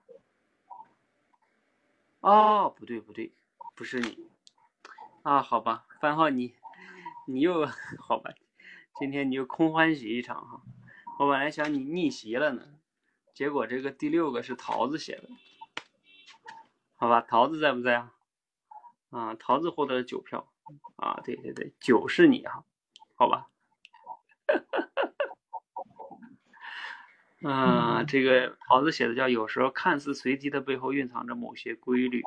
[2.21, 3.33] 哦，不对不对，
[3.75, 4.29] 不是你
[5.23, 6.55] 啊，好吧，番号你，
[7.27, 7.67] 你又
[7.99, 8.35] 好吧，
[8.99, 10.61] 今天你就空欢喜一场哈。
[11.19, 12.75] 我本来想你逆袭了呢，
[13.33, 15.31] 结果这个第六个是桃子写的，
[16.97, 18.15] 好吧，桃子在不在啊？
[19.09, 20.53] 啊，桃子获得了九票
[20.97, 22.63] 啊，对对对，九是你哈，
[23.15, 23.50] 好吧。
[27.43, 32.23] 啊，这个桃子写的叫有时候看似随机的背后蕴藏着某些规律，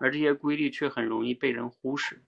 [0.00, 2.22] 而这些规律却很容易被人忽视。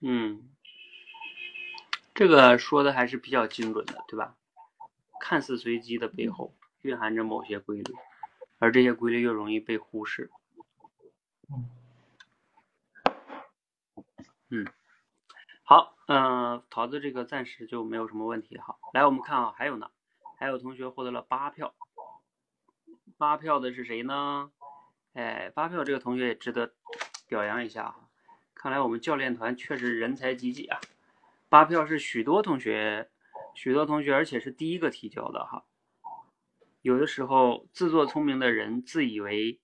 [0.00, 0.48] 嗯，
[2.14, 4.36] 这个说的还是比较精准的，对吧？
[5.20, 7.94] 看似随机的背后蕴含着某些规律，
[8.58, 10.30] 而这些规律又容易被忽视。
[14.50, 14.66] 嗯，
[15.68, 18.76] 好，嗯，桃子这个暂时就没有什么问题哈。
[18.92, 19.90] 来，我们看啊，还有呢，
[20.38, 21.74] 还有同学获得了八票，
[23.18, 24.52] 八票的是谁呢？
[25.14, 26.72] 哎，八票这个同学也值得
[27.26, 27.96] 表扬一下啊。
[28.54, 30.78] 看来我们教练团确实人才济济啊。
[31.48, 33.10] 八票是许多同学，
[33.52, 35.64] 许多同学，而且是第一个提交的哈。
[36.82, 39.58] 有的时候自作聪明的人自以为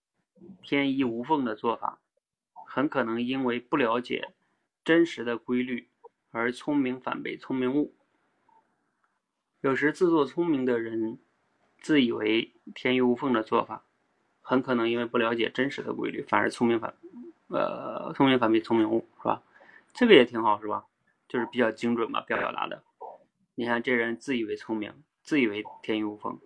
[0.65, 2.01] 天衣无缝的做法，
[2.67, 4.35] 很可能因为不了解。
[4.85, 5.92] 真实的规律，
[6.33, 7.95] 而聪明反被聪明误。
[9.61, 11.19] 有时自作聪明的人，
[11.79, 13.85] 自以为天衣无缝的做法，
[14.41, 16.95] 很可能因为不了解真实的规律，反而聪明反，
[17.49, 19.43] 呃，聪明反被聪明误，是吧？
[19.93, 20.87] 这个也挺好，是吧？
[21.29, 22.83] 就是比较精准嘛，表表达的。
[23.55, 26.41] 你看这人自以为聪明，自以为天衣无缝，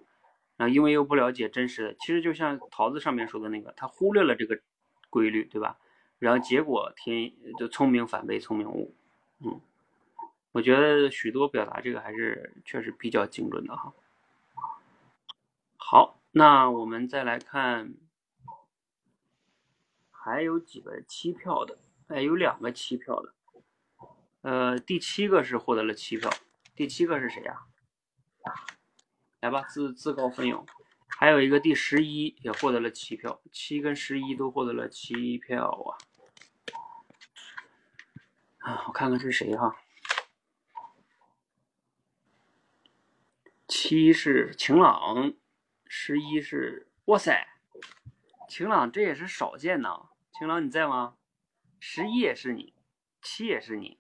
[0.56, 4.58] 啊，因为又不了解真实的，其实就像桃子上面说的那个，他忽略了这个
[5.10, 5.78] 规律，对吧？
[6.18, 8.94] 然后结果天就聪明反被聪明误，
[9.44, 9.60] 嗯，
[10.56, 13.92] 我觉得许多表达这个还是确实比较精准的哈。
[15.76, 17.92] 好，那我们再来看，
[20.10, 21.78] 还有几个七票的，
[22.08, 23.34] 哎，有两个七票的，
[24.40, 26.30] 呃，第七个是获得了七票，
[26.74, 27.66] 第七个是谁呀？
[29.40, 30.64] 来吧，自自告奋勇。
[31.06, 36.00] 还有一个第十一也获得了七票，七跟十一都获得了七票啊！
[38.60, 39.76] 啊，我看看是谁哈？
[43.68, 45.34] 七是晴朗，
[45.86, 47.48] 十一是哇塞，
[48.48, 50.10] 晴朗这也是少见呐！
[50.32, 51.16] 晴朗你在吗？
[51.80, 52.74] 十一也是你，
[53.20, 53.98] 七也是你，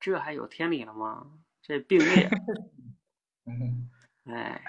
[0.00, 1.38] 这还有天理了吗？
[1.60, 2.30] 这并列，
[4.24, 4.62] 哎。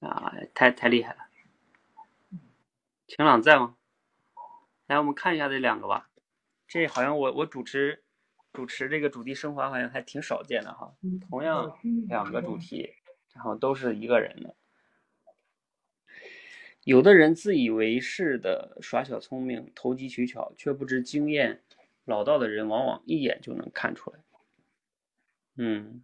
[0.00, 1.28] 啊，太太厉害了！
[3.06, 3.76] 晴朗在吗？
[4.86, 6.10] 来，我们看一下这两个吧。
[6.66, 8.04] 这好像我我主持
[8.56, 10.96] 主持这个主题升华，好像还挺少见的哈。
[11.28, 11.78] 同样
[12.08, 12.88] 两个主题，
[13.34, 14.56] 然后都是一个人的。
[16.84, 21.62] 有的人自以为是的耍小聪明、投机取巧，却不知经验
[22.06, 24.18] 老道的人往往一眼就能看出来。
[25.58, 26.02] 嗯，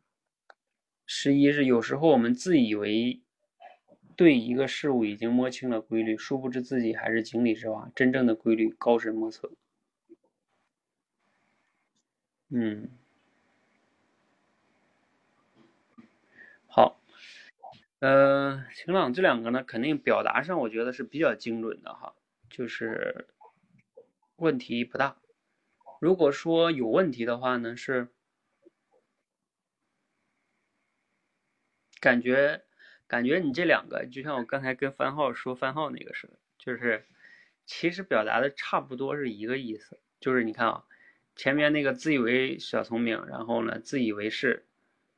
[1.07, 3.23] 十一是有时候我们自以为。
[4.15, 7.91] 对一个事物已经摸清了规律，殊不知自己还是井底之蛙。
[7.95, 9.51] 真正的规律高深莫测。
[12.55, 12.91] 嗯，
[16.67, 17.01] 好，
[18.01, 22.15] 呃，晴朗这两个呢，肯定表达上我觉得是比较精准的哈，
[22.51, 23.27] 就是
[24.37, 25.17] 问题不大。
[25.99, 28.09] 如果说有问题的话呢，是
[32.01, 32.65] 感觉。
[33.09, 37.07] 感觉你这两个就像我刚才跟番号说番号那个似的，就是
[37.67, 40.01] 其实表达的差不多是一个意思。
[40.19, 40.85] 就是你看啊，
[41.37, 44.67] 前面那个自以为小聪明，然后呢自以为是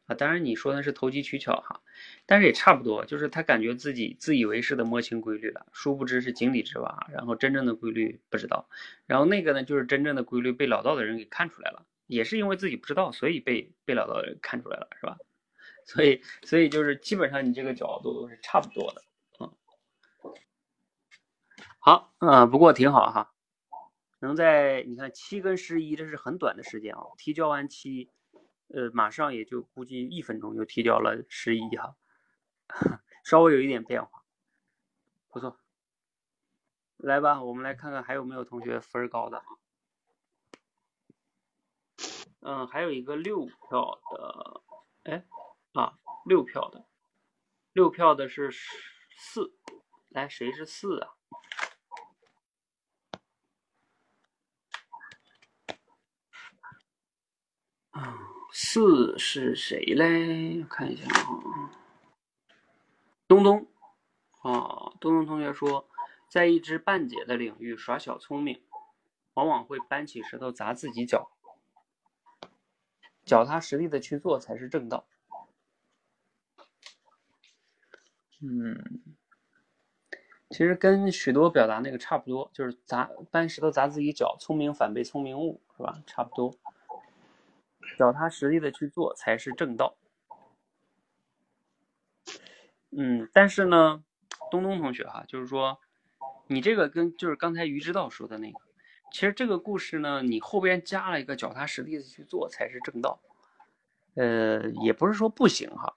[0.06, 1.80] 啊，当然你说的是投机取巧哈，
[2.26, 8.68] 但是也差不多，就是他感觉自己自以为是的摸清规律了，殊不知是井底之蛙，然后真正的规律不知道。
[9.06, 15.16] 然后那个呢，就是真正的规律被老道的人给看出来了，也是因为自己不知道，所以被被老道人看出来了，是吧？
[15.86, 19.02] 所以，所以就是基本上你这个角度都是差不多的，
[19.40, 19.52] 嗯，
[21.78, 23.33] 好，嗯，不过挺好哈，
[24.24, 28.10] 能在你看七跟十一，这是很短的时间啊，提交完七，
[28.68, 31.96] 呃，马上也就估计一分钟就提交了十一哈，
[33.24, 34.24] 稍微有一点变化，
[35.28, 35.60] 不错，
[36.96, 39.42] 来吧，我们来看看还有没有同学分高的，
[42.40, 44.62] 嗯，还有一个六票的，
[45.04, 45.24] 哎。
[45.74, 46.86] 啊，六票的，
[47.72, 48.48] 六票的是
[49.18, 49.52] 四，
[50.10, 51.16] 来，谁是四啊？
[57.94, 58.18] 啊，
[58.52, 60.64] 四是谁嘞？
[60.68, 61.70] 看一下啊，
[63.28, 63.68] 东东，
[64.42, 65.88] 啊，东东同学说，
[66.28, 68.60] 在一知半解的领域耍小聪明，
[69.34, 71.30] 往往会搬起石头砸自己脚，
[73.24, 75.06] 脚踏实地的去做才是正道。
[78.40, 79.04] 嗯，
[80.50, 86.02] 其实跟许多表达那个差不多，就是砸搬石头砸自己脚，聪明反被聪明误，是吧？
[86.08, 86.56] 差不多，
[87.98, 89.96] 脚踏实地的去做才是正道。
[92.96, 94.04] 嗯，但是呢，
[94.50, 95.78] 东东同学哈，就是说，
[96.46, 98.58] 你这个跟就是刚才于知道说的那个，
[99.12, 103.20] 其实这个故事呢，你后边加了一个脚踏实地的去做才是正道。
[104.14, 105.96] 呃，也不是说不行哈，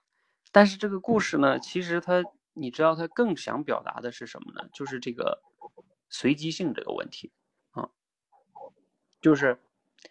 [0.50, 4.68] 但是这个故事呢，其实它，你知道它更想表达的是什么呢？
[4.72, 5.40] 就是这个
[6.08, 7.30] 随机性这个问题
[7.70, 7.90] 啊，
[9.20, 9.60] 就是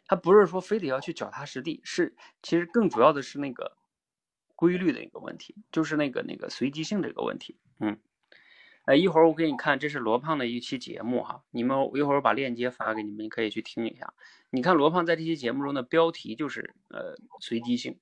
[0.06, 3.78] 他不是说非得要去脚踏实地，是其实更主要的是那个
[4.56, 7.58] 规律的一个问题，就是那个那个随机性这个问题。
[7.80, 8.00] 嗯，
[8.86, 14.14] 哎，一会儿我给你看，这是罗胖的一期节目哈，你们一会儿把链接发给你们，你可以去听一下。
[14.50, 18.00] 你看罗胖在这期节目中的标题就是呃随机性，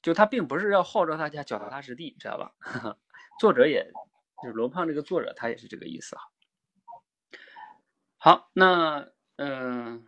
[0.00, 2.52] 就他并不是要号召大家脚踏实地，知道吧？
[3.40, 3.90] 作者也
[4.42, 6.22] 就是罗胖这个作者，他也是这个意思哈。
[8.16, 10.06] 好，那嗯，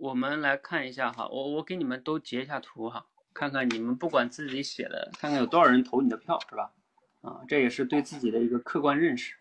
[0.00, 6.72] 我们来看一下哈，我我给你们都截一下图哈，看看你们不管自己写的，看看有多少人投你的票是吧？
[7.20, 9.36] 啊，这也是对自己的一个客观认识，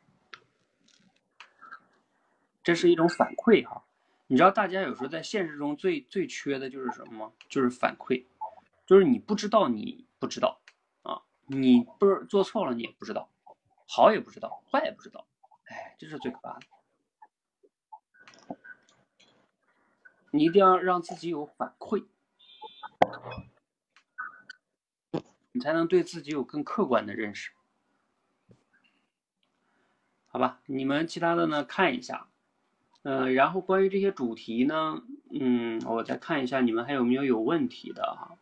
[2.62, 3.86] 这是一种反馈哈。
[4.28, 7.34] 你知道大家有时候在现实中最最缺的就是什么吗？
[7.47, 8.26] 就是反馈，
[8.86, 10.60] 就是你不知道你不知道
[11.03, 13.30] 啊，你不是做错了你也不知道，
[13.88, 15.26] 好也不知道，坏也不知道，
[15.68, 16.60] 哎，这是最可怕的。
[20.32, 22.05] 你一定要让自己有反馈，
[25.51, 27.51] 你才能对自己有更客观的认识，
[30.27, 30.61] 好吧？
[30.67, 32.27] 你们其他的呢，看一下。
[33.03, 35.01] 嗯，然后关于这些主题呢，
[35.32, 38.38] 嗯，我再看一下你们还有没有有问题的哈。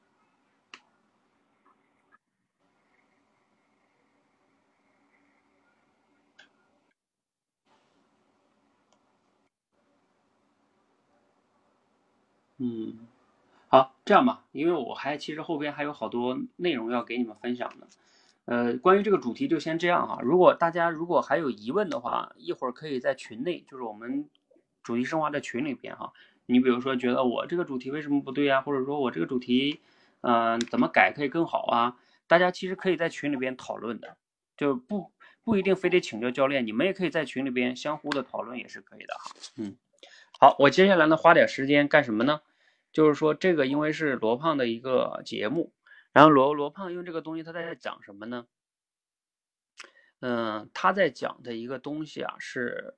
[12.57, 13.07] 嗯，
[13.67, 17.87] 好，这样吧，因为我还其实后边还有好多内容要给你们分享的。
[18.45, 20.19] 呃，关于这个主题就先这样哈。
[20.21, 24.29] 如果大家如果还有疑问的话，一会儿可以在群内，就是我们。
[24.83, 26.13] 主题升华的群里边哈，
[26.45, 29.81] 你比如说觉得我这个主题为什么不对啊，或者说我这个主题，
[30.21, 31.97] 嗯，怎么改可以更好啊？
[32.25, 34.15] 大家其实可以在群里边讨论的，
[34.55, 35.11] 就不
[35.43, 39.35] 不一定非得请教教练，你们也可以在群里边相互的讨论也是可以的哈。
[39.57, 39.75] 嗯，
[40.39, 42.39] 好，我接下来呢花点时间干什么呢？
[42.97, 45.71] 就是说这个因为是罗胖的一个节目，
[46.11, 48.47] 然后罗罗胖用这个东西他在讲什么呢？
[50.19, 52.95] 嗯，他在讲的一个东西啊是。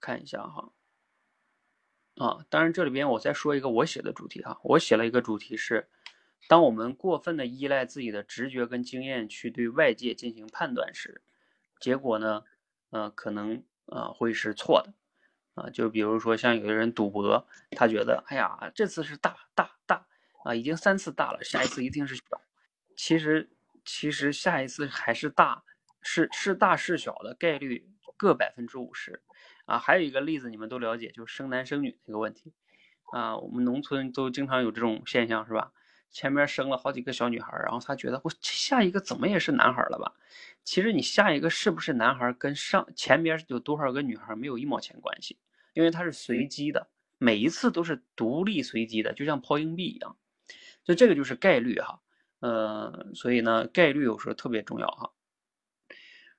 [0.00, 0.72] 看一下哈，
[2.14, 5.90] 啊，当然这里边我再说一个我写的主题哈，我写了一个主题是，
[6.46, 11.22] 当我们过分的依赖自己的直觉跟经验去对外界进行判断时，
[11.80, 12.44] 结果呢，
[12.90, 14.94] 呃，可能呃会是错的，
[15.54, 20.06] 啊，就比如说像有的人赌博，他觉得，哎呀，这次是大大大
[20.44, 22.22] 啊，已经三次大了，下一次一定是小，
[22.96, 23.50] 其实
[23.84, 25.62] 其实下一次还是大，
[26.00, 29.22] 是是大是小的概率各百分之五十。
[29.66, 32.52] 啊，还有一个例子，你们都了解，就是生男生女这个问题，
[33.12, 35.72] 啊，我们农村都经常有这种现象，是吧？
[36.10, 40.12] 前面生了好几个小女孩，然后他觉得我下一个怎么也是男孩了吧？
[40.64, 45.38] 其实你下一个是不是男孩，跟上前边有多少个女孩没有一毛钱关系，
[45.72, 46.88] 因为它是随机的，
[47.18, 50.16] 每一次都是独立随机的，就像抛硬币一样，
[50.84, 52.00] 就这个就是概率哈，
[52.40, 55.12] 呃，所以呢，概率有时候特别重要哈。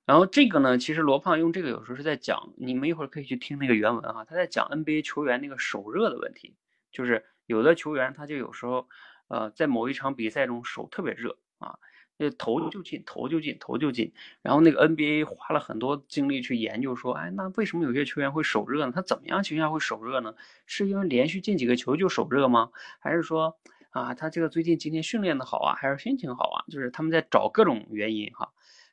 [0.06, 6.56] 然后这个呢，其实罗胖用这个有时候是在讲，你们一会儿可以去听那个原文哈，他在讲 NBA 球员那个手热的问题，
[6.92, 8.90] 就是有的球员他就有时候，
[9.32, 11.80] 呃，在某一场比赛中手特别热啊，
[12.18, 14.12] 那投就进，投就进，投就进。
[14.42, 18.92] 然后那个 NBA 花了很多精力去研究说，哎，那为什么有些球员会手热呢？
[18.94, 20.36] 他怎么样情况下会手热呢？
[20.66, 22.72] 是因为连续进几个球就手热吗？
[23.00, 23.58] 还是说
[23.92, 26.66] 啊，他这个最近今天训练的好啊，还是心情好啊？
[26.70, 28.52] 就是他们在找各种原因哈。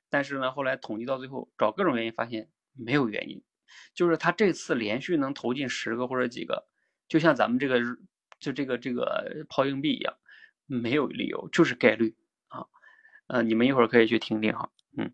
[0.09, 3.43] 但是呢，后来统计到最后，找各种原因发现没有原因，
[3.93, 6.69] 就是他这次连续能投进十个或者几个，
[7.09, 7.81] 就像咱们这个
[8.41, 10.15] 就这个这个抛硬币一样，
[10.69, 12.15] 没有理由，就是概率
[12.47, 12.67] 啊。
[13.27, 15.13] 呃，你们一会儿可以去听听哈，嗯，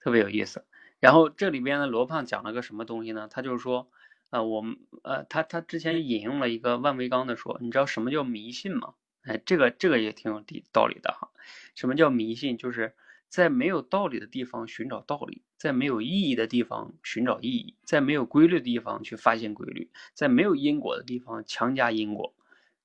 [0.00, 0.66] 特别有意思。
[0.98, 3.26] 然后这里边呢，罗胖讲了个什么东西呢？
[3.30, 3.90] 他就是说，
[4.28, 8.94] 呃，我们呃，他他之前引用了一个万维钢的说，你知道什么叫迷信吗？
[9.22, 11.30] 哎，这个这个也挺有道理的哈。
[11.74, 12.58] 什么叫迷信？
[12.58, 12.94] 就是。
[13.30, 22.34] 在没有道理的地方寻找道理，在没有意义的地方寻找意义，在没有规律的地方去发现规律，在没有因果的地方强加因果，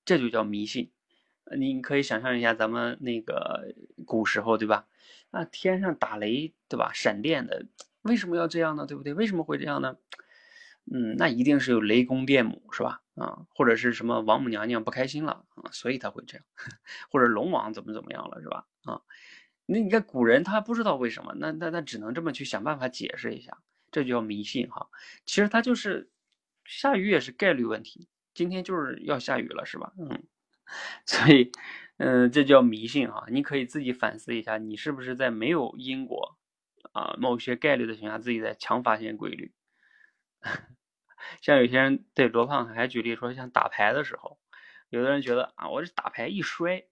[0.05, 0.91] 这就叫迷信。
[1.57, 3.73] 你可以想象一下，咱们那个
[4.05, 4.87] 古时候，对吧？
[5.31, 6.91] 啊，天上打雷，对吧？
[6.93, 7.65] 闪电的，
[8.01, 8.85] 为什么要这样呢？
[8.85, 9.13] 对不对？
[9.13, 9.97] 为什么会这样呢？
[10.91, 13.01] 嗯，那一定是有雷公电母，是吧？
[13.15, 16.45] 啊，或者是什么王母娘娘不开心了啊，所以他会这样，
[17.09, 18.65] 或者龙王怎么怎么样了，是吧？
[18.83, 19.01] 啊，
[19.65, 23.57] 那你看古人他不知道为什么，那那那只能这么去想办法解释一下，
[23.91, 24.87] 这就叫迷信哈。
[25.25, 26.09] 其实他就是
[26.65, 29.91] 下雨也是概率问题，今天就是要下雨了，是吧？
[29.97, 30.23] 嗯，
[31.05, 31.51] 所以
[31.97, 33.25] 嗯，这叫迷信啊。
[33.29, 36.37] 你可以自己反思一下，你是不是在没有因果
[36.93, 39.53] 啊某些概率的情况下，自己在强发现规律。
[41.41, 44.39] 像有些人对罗胖还举例说，像打牌的时候，
[44.89, 46.85] 有的人觉得啊，我这打牌一摔，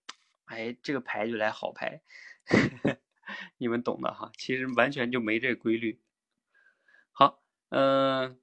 [0.46, 2.02] 哎，这个牌就来好牌，
[3.58, 4.32] 你们懂的哈。
[4.38, 6.02] 其实完全就没这规律。
[7.12, 8.40] 好，嗯，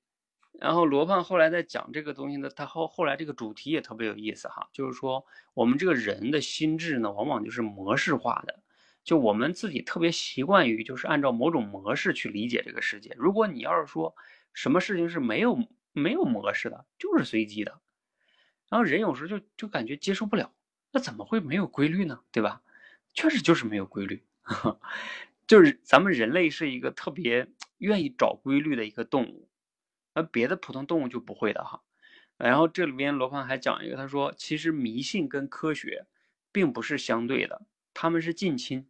[0.61, 8.61] 然后罗胖后来在讲这个东西呢，他后后来这个主题也特别有意思哈，就是说我们这个人的心智呢，往往就是模式化的，
[9.03, 13.15] 就我们自己特别习惯于就是按照某种模式去理解这个世界。
[13.17, 14.15] 如果你要是说
[14.53, 15.59] 什么事情是没有。
[15.93, 17.81] 没有模式的，就是随机的。
[18.69, 20.53] 然后人有时候就就感觉接受不了，
[20.93, 22.21] 那怎么会没有规律呢？
[22.31, 22.63] 对吧？
[23.13, 24.23] 确实就是没有规律，
[25.49, 27.49] 就是咱们人类是一个特别
[27.79, 29.49] 愿意找规律的一个动物，
[30.13, 31.83] 而别的普通动物就不会的哈。
[32.37, 36.07] 然后这里边罗胖还讲一个，他说其实迷信跟科学
[36.53, 38.89] 并不是相对的，他们是近亲。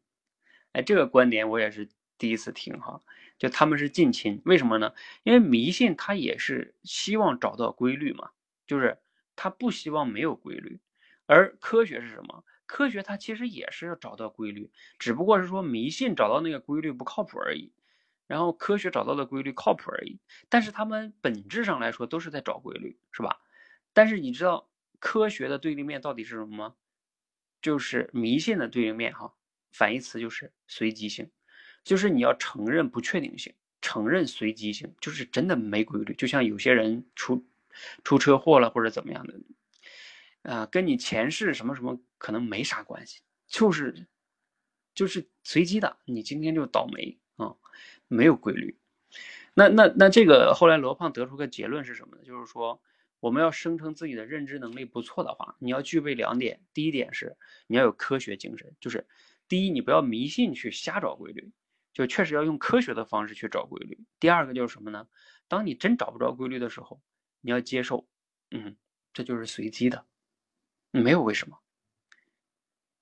[0.73, 3.01] 哎，这个观点我也是第一次听哈。
[3.39, 4.93] 就他们是近亲，为什么呢？
[5.23, 8.31] 因为迷信它也是希望找到规律嘛，
[8.67, 8.99] 就是
[9.35, 10.79] 他不希望没有规律。
[11.25, 12.45] 而科学是什么？
[12.67, 17.73] 科学它其实也是要找到规律，只不过是说迷信找到那个规律不靠谱而已，
[18.31, 20.21] 然后科学找到的规律靠谱而已。
[20.49, 23.41] 但是他们本质上来说都是在找规律，是吧？
[23.93, 24.71] 但是你知道
[25.01, 26.77] 科学的对立面到底是什么吗？
[27.61, 29.35] 就是迷信的对立面哈，
[29.73, 31.29] 反义词就是随机性。
[31.83, 36.15] 就是你要承认不确定性，承认随机性，就是真的没规律。
[36.15, 37.45] 就像有些人出
[38.05, 39.35] 出车祸了或者怎么样的，
[40.43, 44.07] 啊，跟你前世什么什么可能没啥关系，就是
[44.95, 47.19] 就是随机的，你今天就倒霉，
[48.11, 48.77] 没有规律。
[49.55, 52.23] 那那那这个后来罗胖得出个结论是什么呢？
[52.25, 52.83] 就是说
[53.21, 56.61] 我们要声称自己的认知能力不错的话，你要具备两点。
[56.75, 57.37] 第一点是
[57.67, 59.07] 你要有科学精神，就是
[59.49, 61.51] 第一你不要迷信去瞎找规律。
[61.93, 63.99] 就确实要用科学的方式去找规律。
[64.21, 65.09] 第二个就是什么呢？
[65.49, 67.03] 当你真找不着规律的时候，
[67.41, 68.07] 你要接受，
[68.53, 68.77] 嗯，
[69.13, 70.07] 这就是随机的，
[70.93, 71.59] 没有为什么。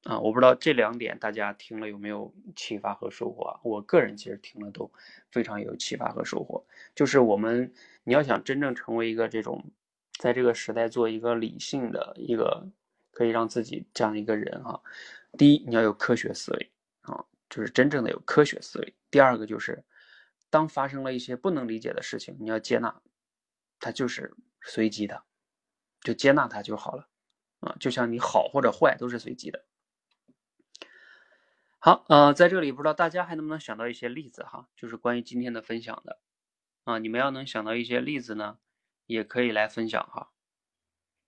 [0.09, 3.61] 啊，我不知道这两点大家听了有没有启发和收获啊？
[3.63, 4.91] 我个人其实听了都
[5.31, 6.65] 非常有启发和收获。
[6.95, 7.71] 就是我们
[8.05, 9.63] 你要想真正成为一个这种，
[10.19, 12.67] 在这个时代做一个理性的一个
[13.13, 14.81] 可以让自己这样一个人哈，
[15.37, 16.71] 第一你要有科学思维
[17.03, 17.23] 啊。
[17.51, 18.95] 就是真正的有科学思维。
[19.11, 19.85] 第二个就是，
[20.49, 22.95] 当发生了一些不能理解的事情，你要接纳，
[23.79, 25.23] 它就是随机的，
[26.01, 27.07] 就接纳它就好了。
[27.61, 29.65] 啊，就像你好或者坏都是随机的。
[31.81, 36.19] 好，呃，在这里不知道大家还能不能想到一些例子哈，就是关于今天的分享的。
[36.83, 38.59] 啊，你们要能想到一些例子呢，
[39.07, 40.31] 也可以来分享哈。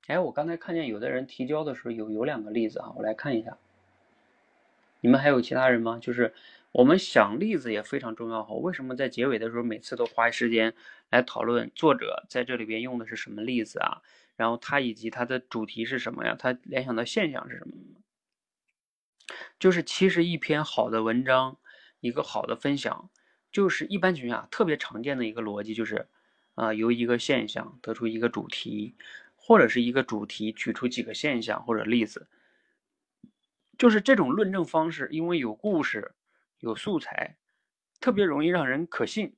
[0.09, 3.57] 哎，我刚才看见有的人提交的时候有有两个例子哈，我来看一下。
[5.03, 6.01] 你们还有其他人吗？
[6.01, 6.34] 就是
[6.72, 8.53] 我们想例子也非常重要哈。
[8.57, 10.74] 为什么在结尾的时候每次都花时间
[11.11, 14.03] 来讨论作者在这里边用的是什么例子啊？
[14.34, 16.34] 然后他以及他的主题是什么呀？
[16.36, 17.74] 他联想到现象是什么？
[19.59, 21.59] 就是其实一篇好的文章，
[22.01, 23.11] 一个好的分享，
[23.53, 26.09] 就是一般情况下特别常见的一个逻辑，就是
[26.55, 28.95] 啊由一个现象得出一个主题，
[29.37, 32.28] 或者是一个主题举出几个现象或者例子。
[33.78, 36.12] 就是这种论证方式，因为有故事、
[36.59, 37.37] 有素材，
[37.99, 39.35] 特别容易让人可信，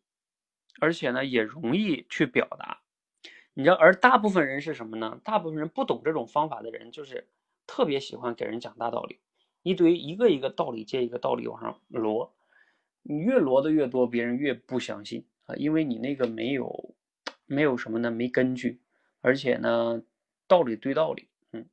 [0.80, 2.80] 而且呢也容易去表达。
[3.55, 5.20] 你知道，而大部分人是什么呢？
[5.22, 7.28] 大部分人不懂这种方法的人，就是
[7.68, 9.20] 特别喜欢给人讲大道理，
[9.62, 12.30] 一堆一个一个道理接一个道理往上摞，
[13.02, 16.94] 你越摞的越多，别人越不相信啊，因为你那个没有
[17.46, 18.10] 没有什么呢？
[18.10, 18.80] 没根据，
[19.20, 20.02] 而且呢
[20.46, 21.28] 道理对道理。
[21.52, 21.66] 嗯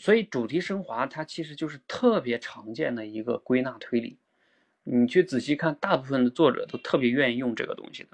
[0.00, 4.16] 所以主题升华，它其实就是特别常见的一个归纳推理。
[4.84, 8.10] 你去仔细看，大部分的作者都特别愿意用这个东西的。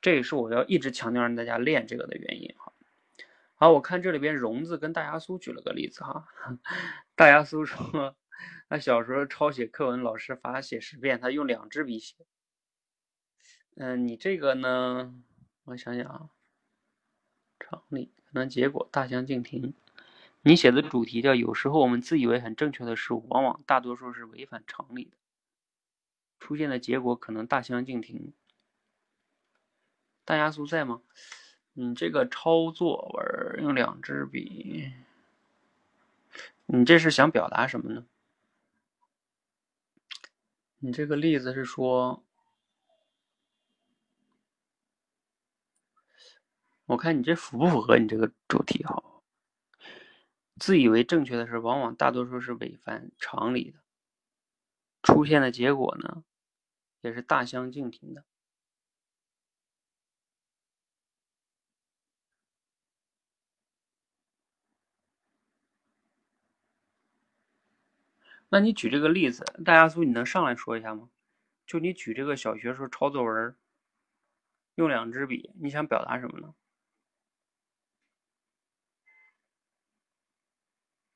[0.00, 2.67] 这也是我要一直强调让大家练这个的原因哈。
[3.60, 6.28] 好，我看这里边荣子跟大牙苏举了个例子哈。
[7.16, 8.16] 大牙苏说，
[8.68, 12.14] 他小时候抄写课文，老师罚写十遍，他用两支笔写。
[13.74, 15.12] 嗯，你这个呢？
[15.64, 16.30] 我想想啊，
[17.58, 19.74] 常理可能结果大相径庭。
[20.42, 25.16] 你写的主题叫“有时候我们自以为很正确的事物，往往大多数是违反常理的，
[26.38, 28.32] 出现的结果可能大相径庭”。
[30.24, 31.02] 大家苏在吗？
[31.80, 34.92] 你这个抄作文用两支笔，
[36.66, 38.04] 你这是想表达什么呢？
[40.78, 42.24] 你这个例子是说，
[46.86, 49.00] 我看你这符不符合你这个主题哈？
[50.56, 53.78] 自以为正确的事，往往大多数是违反常理的，
[55.04, 56.24] 出现的结果呢，
[57.02, 58.24] 也是大相径庭的。
[68.50, 71.10] 那你举这个例子，大家苏，你能上来说一下吗？
[71.66, 73.54] 就你举这个小学时候抄作文，
[74.76, 76.54] 用两支笔，你想表达什么呢？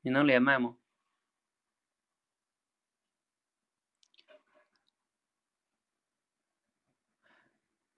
[0.02, 0.76] 你能连麦吗？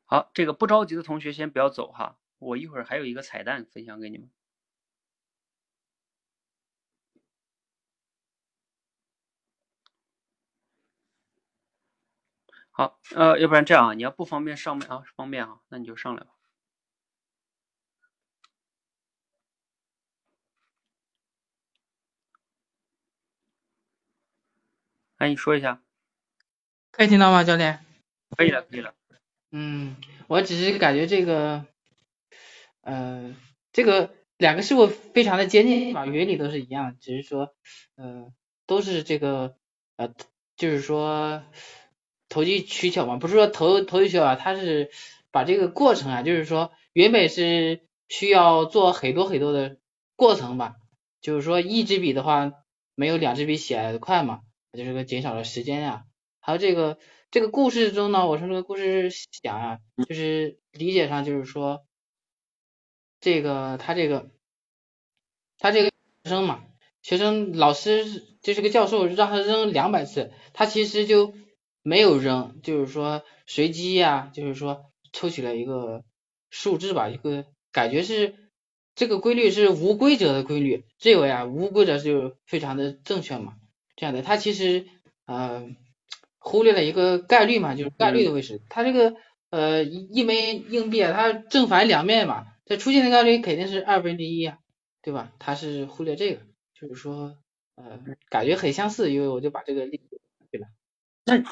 [0.07, 4.31] 好，这个不着急的同学先不要走哈，我一会儿还有一个彩蛋分享给你们。
[12.77, 16.31] 好，呃，要不然这样啊，你要不方便上麦啊，方便啊，那你就上来吧。
[25.19, 25.81] 哎，你说一下。
[26.91, 27.79] 可以听到吗，教练？
[28.37, 28.93] 可以了，可以了。
[29.53, 29.95] 嗯，
[30.27, 31.65] 我只是感觉这个，
[32.81, 33.37] 呃，
[33.73, 37.55] 这个两个事物非常的接近嘛，原理都是一样，只是说，
[37.95, 38.33] 呃，
[38.67, 39.57] 都是这个，
[39.95, 40.13] 呃，
[40.57, 41.45] 就是说。
[42.35, 44.91] 投机取巧嘛，不是说投投机取巧啊，他是
[45.31, 49.77] 把这个过程啊，就是说原本是需要做很多很多的
[50.17, 50.75] 过程吧，
[51.21, 52.53] 就是说一支笔的话
[52.97, 54.41] 没有两支笔写的快嘛，
[54.77, 56.07] 就是个减少了时间呀。
[56.41, 56.99] 还有这个
[57.31, 59.79] 这个故事中呢，我从这个故事想啊，
[60.09, 61.87] 就是理解上就是说
[63.21, 64.33] 这个他这个
[65.61, 65.93] 他这个
[66.25, 66.65] 学生嘛，
[67.01, 71.33] 学生老师就是个教授让他扔两百次，他其实就。
[71.85, 76.03] 没有扔，就是说随机呀，就是说抽取了一个
[76.49, 78.35] 数字吧，一个感觉是
[78.95, 83.57] 这个规律是无规则的规律，这个呀无规则就非常的正确嘛，
[83.97, 84.87] 这样的，它其实
[85.27, 85.69] 呃
[86.39, 89.15] 忽略了一个概率嘛，就是概率的位置，它这个
[89.51, 94.59] 呃一枚硬币啊，它正反两面嘛，它出现的概率肯定是二分之一呀，
[95.03, 95.33] 对吧？
[95.39, 96.41] 它是忽略这个，
[96.81, 97.37] 就是说
[97.75, 100.19] 呃感觉很相似，因为我就把这个例子
[100.51, 100.69] 对吧？
[101.27, 101.45] 那。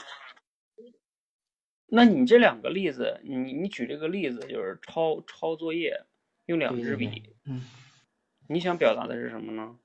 [1.94, 6.06] 那你这两个例子，你你举这个例子就是抄抄作业
[6.46, 7.62] 用两支笔，嗯，
[8.48, 9.76] 你想表达的是什么呢？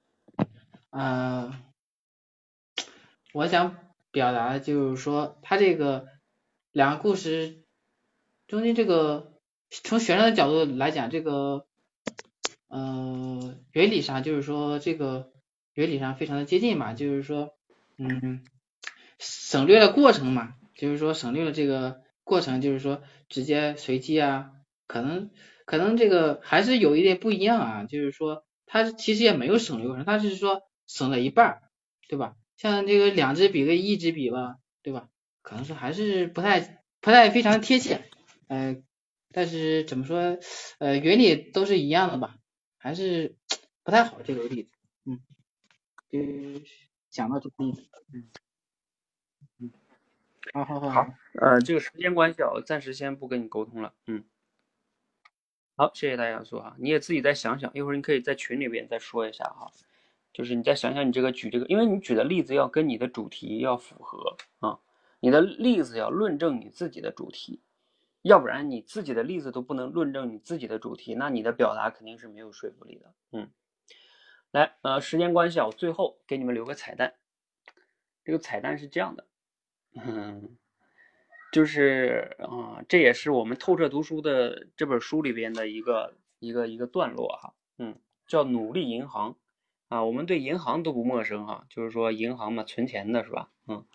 [0.91, 1.53] 嗯，
[3.33, 3.75] 我想
[4.11, 6.07] 表达的就是说，他这个
[6.71, 7.65] 两个故事
[8.47, 9.33] 中间这个
[9.69, 11.67] 从学生的角度来讲，这个
[12.69, 15.33] 呃原理上就是说这个
[15.73, 17.53] 原理上非常的接近嘛，就是说
[17.97, 18.45] 嗯
[19.19, 20.55] 省略了过程嘛。
[20.77, 24.51] 就是说省略了这个过程，就是说直接随机啊，
[24.85, 25.31] 可能
[25.65, 31.61] 可能这个还是有一点不一样啊，就是说它其实也没有省略过程，它是说省了一半，
[32.07, 32.35] 对吧？
[32.55, 35.09] 像这个两支笔跟一支笔吧，对吧？
[35.41, 38.01] 可能是还是不太不太非常贴切，
[38.47, 38.77] 呃，
[39.31, 40.37] 但是怎么说，
[40.79, 42.35] 呃，原理都是一样的吧，
[42.77, 43.35] 还是
[43.83, 44.71] 不太好这个例子，
[45.05, 45.19] 嗯，
[46.09, 46.19] 就
[47.09, 47.81] 讲到这个例子，
[48.13, 48.29] 嗯。
[50.53, 51.07] 好好好，
[51.41, 53.93] 呃，这个时间关系啊，我暂时先不跟你沟通了。
[54.07, 54.23] 嗯，
[55.75, 59.71] 好，谢谢大家说哈，你也自己再想想，一会儿你可以在群里边再说一下哈，
[60.33, 64.79] 就是你再想想你这个举这个，因为你举的例子要跟你的主题要符合啊，
[65.19, 67.61] 你的例子要论证你自己的主题，
[68.23, 73.13] 要不然你自己的例子都不能论证你自己的主题，那你的表达肯定是没有说服力的。
[73.33, 73.49] 嗯，
[74.51, 77.13] 来，呃，时间关系啊，我最后给你们留个彩蛋，
[78.23, 79.26] 这个彩蛋是这样的。
[80.05, 80.57] 嗯，
[81.51, 89.35] 就是啊，这也是我们透彻读书的这本书里边的一个一个一个段落哈，嗯，叫努力银行
[89.87, 93.49] 啊，我们对银行都不陌生哈，就是说银行嘛，存钱的是吧？
[93.67, 93.85] 嗯，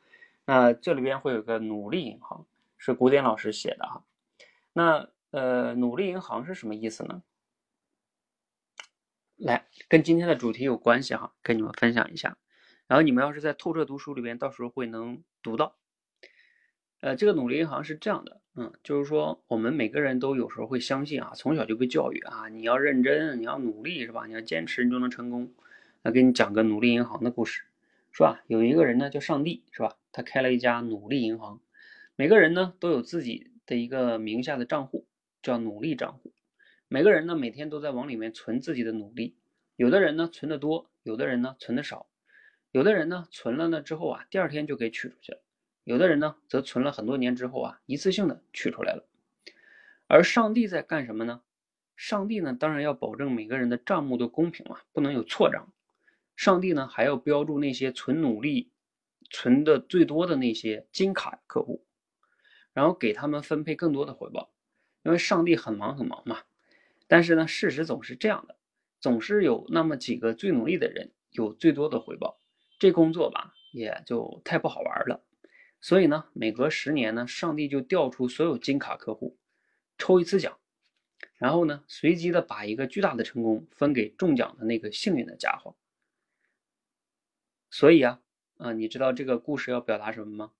[0.44, 2.46] 那这里边会有个努力银行，
[2.78, 4.04] 是古典老师写的哈，
[4.72, 7.22] 那呃，努力银行是什么意思呢？
[9.36, 12.36] 来，跟今天的主题有关系哈，跟你们分享一下，
[12.88, 15.76] 然后你们要是在透彻读书里边，到时候会能读到。
[17.02, 24.24] 呃，这个努力银行是这样的，嗯，就是说我们每个人都有时候会相信啊，从小就被教育啊，你要认真，你要努力，是吧？
[24.26, 25.52] 你要坚持，你就能成功。
[26.02, 27.64] 那给你讲个努力银行的故事，
[28.12, 28.44] 是吧？
[28.46, 29.96] 有一个人呢叫上帝，是吧？
[30.12, 31.60] 他开了一家努力银行，
[32.14, 35.08] 每个人呢都有自己的一个名下的账户，
[35.42, 36.32] 叫努力账户。
[36.86, 39.34] 每个人呢每天都在往里面存自己的努力，
[39.74, 42.06] 有的人呢存的多，有的人呢存的少，
[42.70, 45.41] 有的人呢存了呢之后啊，第二天就给取出去了，
[45.84, 49.04] 有的人呢则存了很多年之后啊，一次性的取出来了。
[50.06, 51.42] 而上帝在干什么呢？
[51.96, 55.72] 上帝呢当然要保证每个人的账目都公平嘛，不能有错账。
[56.36, 58.70] 上帝呢还要标注那些存努力。
[59.34, 61.86] 存的最多的那些金卡客户，
[62.74, 64.52] 然后给他们分配更多的回报，
[65.04, 66.40] 因为上帝很忙很忙嘛。
[67.06, 68.56] 但是呢，事实总是这样的，
[69.00, 72.42] 总是有那么几个最努力的人有最多的回报，
[72.78, 75.24] 这工作吧也就太不好玩了。
[75.82, 79.36] 所以呢，每隔十年呢，上帝就调出所有金卡客户，
[79.98, 80.58] 抽一次奖，
[81.36, 85.76] 然后呢，随机的把一个巨大的成功分给中奖的那个幸运的家伙。
[87.68, 88.20] 所以啊。
[88.58, 90.52] 啊，你知道这个故事要表达什么吗？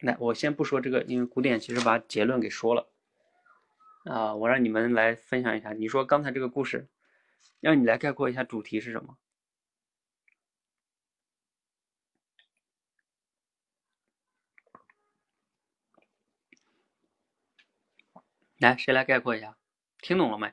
[0.00, 2.88] 来，我先不说这个，因为古典其实把结论给说了。
[4.04, 5.74] 啊，我让你们来分享一下。
[5.74, 6.88] 你说刚才这个故事，
[7.60, 9.18] 让你来概括一下主题是什么？
[18.62, 19.56] 来，谁来概括一下？
[20.00, 20.52] 听懂了没？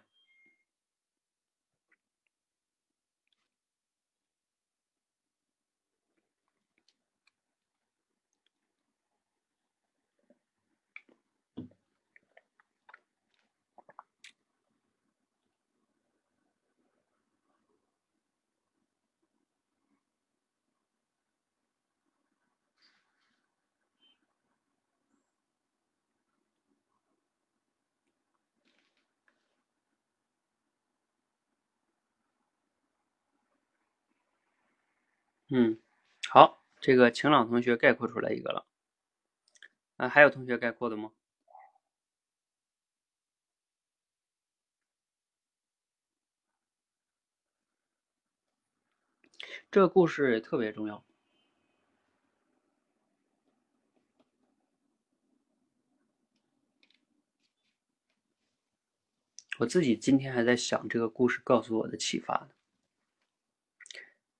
[35.51, 35.77] 嗯，
[36.29, 38.65] 好，这个晴朗同学概括出来一个了，
[39.97, 41.11] 啊，还有同学概括的吗？
[49.71, 51.03] 这个故事也特别重要，
[59.59, 62.49] 我自己今天还在想这个故事告诉我的启发呢。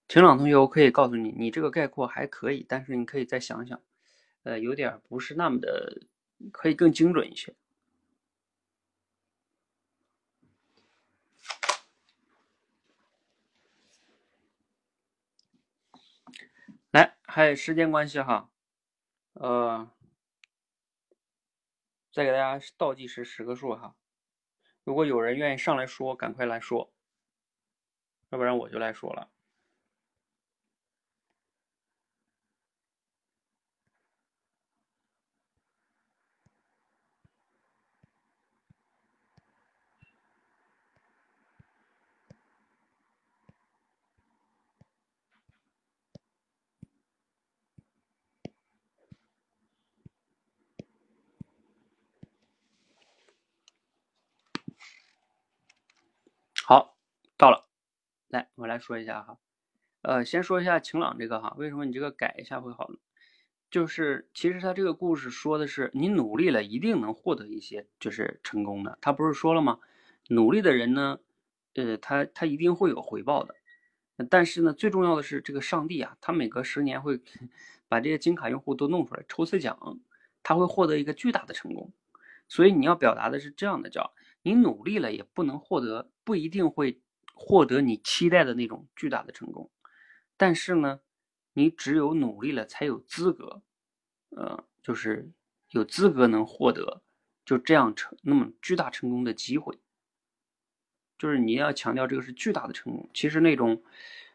[0.09, 3.79] 晴朗同学，我可以告诉你，你这个概括还可以，但是你可以再想想，
[4.41, 6.01] 呃，有点不是那么的，
[6.51, 7.53] 可以更精准一些。
[16.89, 18.49] 来，还有时间关系哈，
[19.33, 19.91] 呃，
[22.11, 23.95] 再给大家倒计时十个数哈，
[24.83, 26.91] 如果有人愿意上来说，赶快来说，
[28.29, 29.29] 要不然我就来说了。
[56.65, 56.95] 好，
[57.39, 57.69] 到了，
[58.27, 59.37] 来，我来说一下哈，
[60.01, 62.97] 呃，先说一下晴朗这个哈，为什么你这个改一下会好呢？
[63.71, 69.79] 就是其实他这个故事说的是你努力了一定能获得一些就是成功的，他不是说了吗？
[70.27, 71.17] 努力的人呢，
[71.75, 73.55] 呃，他他一定会有回报的，
[74.29, 77.21] 但是呢，最重要的是这个上帝啊，他每隔十年会
[77.87, 79.97] 把这些金卡用户都弄出来抽次奖，
[80.43, 81.93] 他会获得一个巨大的成功，
[82.49, 84.11] 所以你要表达的是这样的叫。
[84.41, 87.01] 你努力了也不能获得，不一定会
[87.41, 89.71] 获得你期待的那种巨大的成功。
[90.35, 90.99] 但是呢，
[91.53, 93.61] 你只有努力了才有资格，
[94.31, 95.31] 呃，就是
[95.69, 97.01] 有资格能获得
[97.45, 99.79] 就这样成那么巨大成功的机会。
[101.17, 103.09] 就是你要强调这个是巨大的成功。
[103.13, 103.81] 其实那种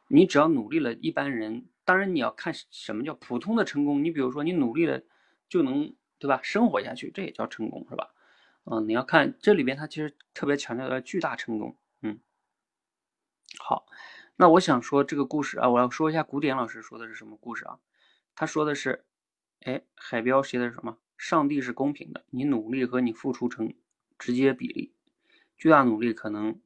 [0.09, 4.03] 你只要努力了，一般人当然你要看什么叫普通的成功。
[4.03, 5.03] 你比如说你努力了
[5.49, 8.15] 就能对吧生活下去，这也叫成功是吧？
[8.65, 11.77] 嗯，你要看这里边，它其实特别强调的巨大成功。
[13.59, 13.87] 好，
[14.37, 17.79] 那我想说这个故事啊，我要说一下古典老师说的是什么故事啊？
[18.35, 19.05] 他说的是，
[19.61, 20.99] 哎，海标写的是什么？
[21.17, 23.73] 上帝是公平的，你努力和你付出成
[24.19, 24.93] 直接比例，
[25.57, 26.61] 巨大努力可能，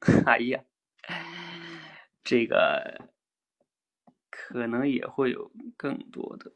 [0.24, 0.62] 哎呀，
[2.22, 3.10] 这个
[4.30, 6.52] 可能也会有更多的。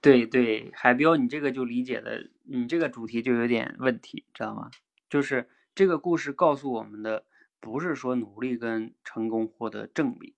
[0.00, 4.68] 对对，海标，你这个就理解的，你这个主题就有点问题，知道吗？
[5.08, 7.24] 就是这个故事告诉我们的，
[7.58, 10.34] 不是说努力跟成功获得正比，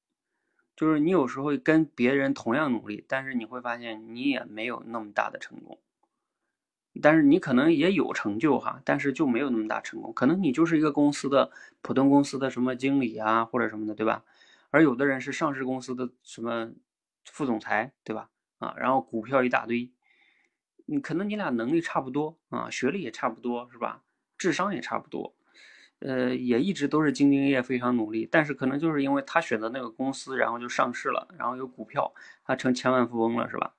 [0.77, 5.81] 就是你有时候跟别人同样努力，但是你会发现你也没有那么大的成功，
[7.03, 10.15] 但是你可能也有成就哈，但是就没有那么大成功。
[10.15, 11.51] 可能你就是一个公司的
[11.83, 14.25] 普通公司的什么经理啊，或者什么的，对吧？
[14.71, 16.73] 而有的人是上市公司的什么
[17.25, 18.31] 副总裁，对吧？
[18.59, 19.91] 啊，然后股票一大堆，
[20.87, 24.05] 你可能你俩能力差不多啊，学历也差不多，是吧？
[24.39, 25.35] 智商也差不多，
[26.01, 28.29] 呃，也一直都是兢兢业业，非常努力。
[28.31, 32.13] 但是可能就是因为他选择那个公司，然后就上市了，然后有股票，
[32.45, 33.75] 他成千万富翁了，是吧？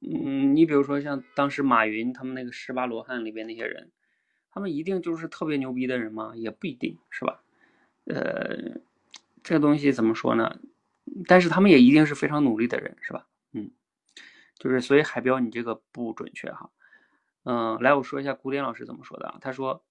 [0.00, 3.90] 嗯，你比如说像当时马云他们那个十八罗汉里边那些人，
[4.50, 6.32] 他们一定就是特别牛逼的人吗？
[6.36, 7.42] 也不一定是吧？
[8.04, 8.80] 呃，
[9.42, 10.58] 这个东西怎么说呢？
[11.26, 13.26] 但是他们也一定是非常努力的人，是吧？
[13.52, 13.70] 嗯，
[14.58, 16.70] 就是所以海标你这个不准确哈。
[17.44, 19.38] 嗯，来我说一下古典老师怎么说的啊？
[19.40, 19.84] 他说，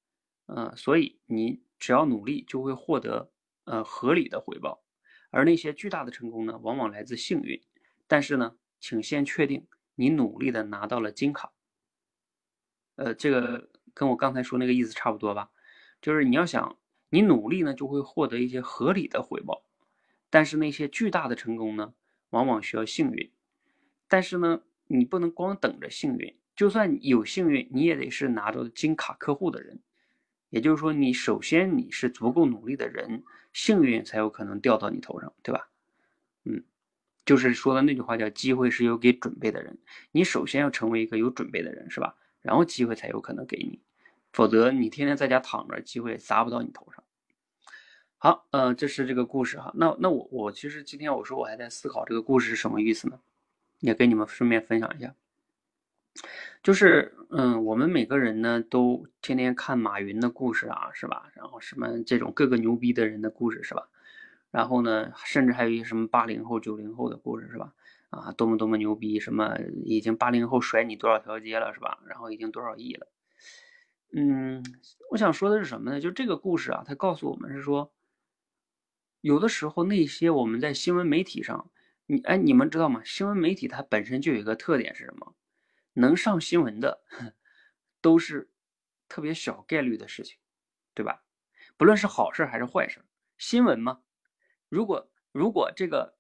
[0.48, 3.32] 嗯，所以你只要努力就会获得
[3.64, 4.84] 呃合理的回报，
[5.32, 7.62] 而那些巨大的成功呢，往往来自幸运。
[8.08, 9.68] 但是呢，请先确定。
[9.96, 11.54] 你努力的拿到了金卡，
[12.96, 15.52] 呃，这个跟我刚才说那个意思差不多吧？
[16.02, 19.64] 就是你要想你努力呢，就会获得一些合理的回报，
[20.32, 21.94] 但是那些巨大的成功呢，
[22.32, 23.32] 往往需要幸运。
[24.08, 29.82] 但是呢，你不能光等着幸运，就算有幸运，你也得是拿着金卡客户的人。
[30.50, 33.24] 也就是说，你首先你是足够努力的人，
[33.54, 35.70] 幸运才有可能掉到你头上，对吧？
[36.46, 36.64] 嗯。
[37.26, 39.78] 就是说的那句话叫“机会是有给准备的人”，
[40.12, 42.18] 你首先要成为一个有准备的人，是吧？
[42.42, 43.80] 然后机会才有可能给你，
[44.34, 47.02] 否则你天天在家躺着，机会砸不到你头上。
[48.18, 49.72] 好，呃，这是这个故事哈。
[49.74, 53.18] 那那我我其实今天我说我还在思考这个故事是什么意思呢？
[53.80, 55.16] 也跟你们顺便分享一下，
[56.62, 61.30] 就是嗯，我们每个人呢都天天看马云的故事啊，是吧？
[61.36, 63.90] 然后什么这种各个牛逼的人的故事，是吧？
[64.52, 67.74] 然后呢，甚至还有一些什么八零后、九零后的故事，是吧？
[68.12, 72.00] 啊，多么多么牛逼，什么已经八零后甩你多少条街了，是吧？
[72.08, 73.08] 然后已经多少亿了。
[74.16, 74.64] 嗯，
[75.10, 76.00] 我想说的是什么呢？
[76.00, 77.92] 就这个故事啊，它告诉我们是说，
[79.22, 81.72] 有的时候那些我们在新闻媒体上，
[82.06, 83.02] 你哎，你们知道吗？
[83.04, 85.34] 新闻媒体它本身就有一个特点是什么？
[85.94, 87.02] 能上新闻的
[88.02, 88.52] 都是
[89.08, 90.38] 特别小概率的事情，
[90.94, 91.24] 对吧？
[91.78, 93.04] 不论是好事还是坏事，
[93.38, 94.02] 新闻嘛。
[94.70, 96.18] 如果如果这个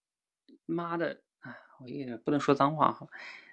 [0.66, 3.08] 妈的，哎，我也不能说脏话哈，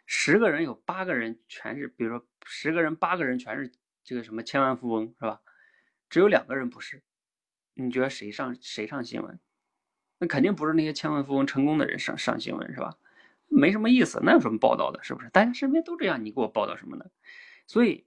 [0.06, 3.72] 十个人有八个人全是，比如说十个人八个人全是
[4.04, 5.40] 这个什么千万富翁是吧？
[6.08, 7.02] 只有两个人不是，
[7.74, 9.38] 你觉得谁上谁上新闻？
[10.18, 12.98] 那肯定不是那些千万富翁成功的人上上新闻是吧？
[13.50, 15.02] 没什么意思，那有什么报道的？
[15.02, 15.28] 是不是？
[15.28, 17.04] 大家身边都这样，你给我报道什么呢？
[17.66, 18.06] 所以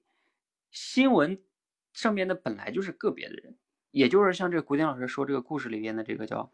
[0.72, 1.40] 新闻
[1.94, 3.56] 上面的本来就是个别的人，
[3.92, 6.52] 也就是像这个古典老师说这个故事里边的这个叫。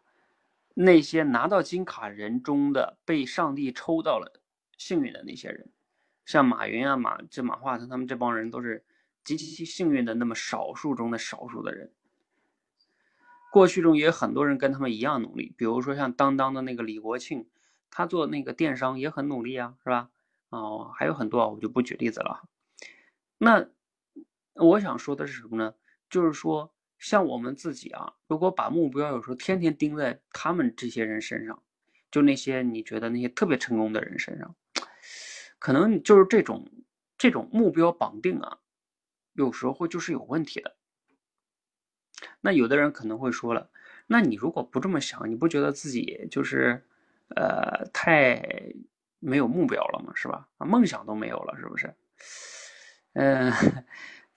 [0.72, 4.40] 那些拿到金卡人中的被上帝抽到了
[4.78, 5.68] 幸运的那些人，
[6.24, 8.84] 像马云啊、马这马化腾他们这帮人都是
[9.24, 11.90] 极其幸运的那么少数中的少数的人。
[13.50, 17.48] 过去中也有很多人跟他们一样努力，比如说像当当的那个李国庆，
[17.90, 20.10] 他做那个电商也很努力啊，是吧？
[20.50, 22.48] 哦，还有很多，我就不举例子了。
[23.38, 23.68] 那
[24.54, 25.74] 我想说的是什么呢？
[26.08, 26.72] 就是说。
[27.00, 31.62] 像我们自己啊，如果把目标有时候天天盯在他们这些人身上，
[32.10, 34.54] 就那些你觉得那些特别成功的人身上，
[35.58, 36.70] 可能就是这种
[37.16, 38.58] 这种目标绑定啊，
[39.32, 40.76] 有时候就是有问题的。
[42.42, 43.70] 那有的人可能会说了，
[44.06, 46.86] 那你如果不这么想，你不觉得自己就是
[47.36, 48.42] 呃太
[49.18, 50.12] 没有目标了嘛？
[50.14, 50.48] 是吧？
[50.58, 51.94] 啊，梦想都没有了，是不是？
[53.14, 53.52] 嗯。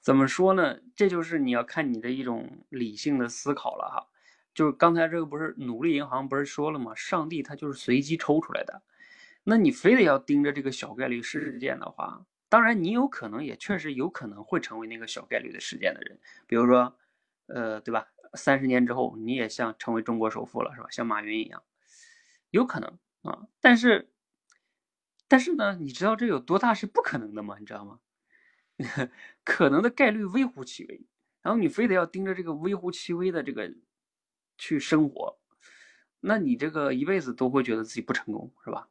[0.04, 0.78] 怎么说呢？
[0.98, 4.06] 这就是你要看你的一种理性的思考了哈。
[4.54, 6.94] 就是刚才这个不是努力银行不是说了吗？
[6.94, 8.82] 上帝他就是随机抽出来的。
[9.46, 16.20] 那你非得要盯着这个小概率事件的话，当然你有可能也确实有可能会成为那个小概率的事件的人。
[16.48, 16.94] 比如说，
[17.48, 18.06] 呃，对吧？
[18.34, 20.88] 三十年之后你也像成为中国首富了，是吧？
[20.92, 21.64] 像马云一样，
[22.54, 23.48] 有可能啊。
[23.60, 24.10] 但是，
[25.28, 27.58] 但是呢，你知道这有多大是不可能的吗？
[27.60, 28.00] 你知道吗？
[29.44, 31.02] 可能的概率微乎其微，
[31.42, 33.72] 然后你非得要盯着这个微乎其微的这个
[34.58, 35.38] 去生活，
[36.20, 38.88] 那你这个一辈子都会觉得自己不成功，是吧？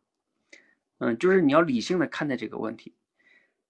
[0.98, 2.94] 嗯，就是你要理性的看待这个问题。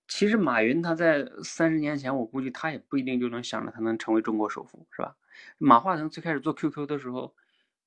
[0.09, 5.17] 其实马云他在三十年前，我估计他也不一定就能想着他能成为中国首富，是吧？
[5.59, 7.35] 马化腾最开始做 QQ 的时候，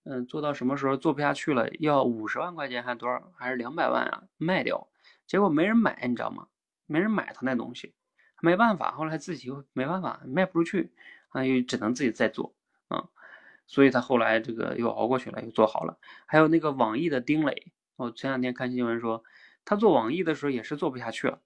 [0.05, 4.87] 嗯，做到什么时候做不下去了，要五十万块钱还多少，还是两百万啊，卖掉，
[5.27, 6.47] 结果没人买，你知道吗？
[6.85, 7.93] 没人买他那东西。
[8.41, 10.91] 没办法，后来自己又没办法，卖不出去，
[11.29, 12.53] 啊，又只能自己再做，
[12.89, 13.09] 啊，
[13.65, 15.97] 所以他后来这个又熬过去了，又做好了。
[16.27, 19.23] 还有那个网易的丁磊，我前两天看新闻说，
[19.63, 21.39] 他做网易的时候也是做不下去了，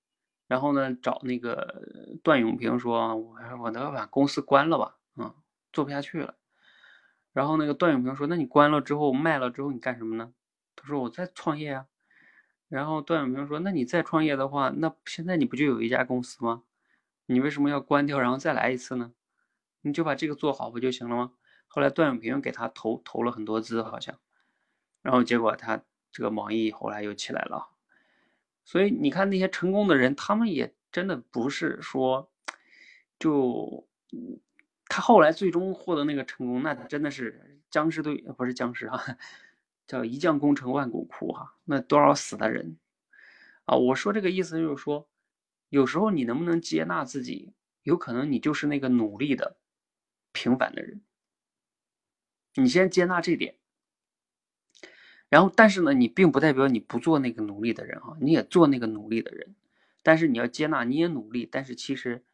[0.47, 1.83] 然后呢，找那个
[2.23, 5.33] 段永平说：“我我得把公司关了吧，嗯，
[5.71, 6.35] 做不下去了。”
[7.31, 10.33] 然后那个段永平说：“那你关了之后卖了之后你干什么呢？”
[10.75, 11.85] 他说：“我在创业啊。”
[12.67, 16.63] 然后段永平说：“那你再创业的话，那现在你不就有一家公司吗？
[17.27, 19.13] 你为什么要关掉然后再来一次呢？
[19.81, 21.33] 你就把这个做好不就行了吗？”
[21.67, 24.19] 后来段永平给他投投了很多资，好像，
[25.03, 27.69] 然后结果他这个网易后来又起来了。
[28.63, 32.31] 所以你看那些成功的人，他们也真的不是说
[33.19, 33.87] 就。
[34.91, 38.99] 他后来最终获得那个成功，那真的是僵尸队，不是僵尸啊，
[39.85, 42.75] 叫一将功成万骨枯哈，那多少死的人
[43.65, 43.77] 啊！
[43.77, 45.07] 我说这个意思就是说，
[45.69, 47.53] 有时候你能不能接纳自己，
[47.83, 49.57] 有可能你就是那个努力的
[50.31, 51.01] 平凡的人，
[52.55, 53.59] 你先接纳这点，
[55.29, 59.53] 然后但是呢，你并不代表你不做那个努力的人啊，你也做那个努力的人，
[60.01, 62.25] 但是你要接纳，你也努力，但是其实。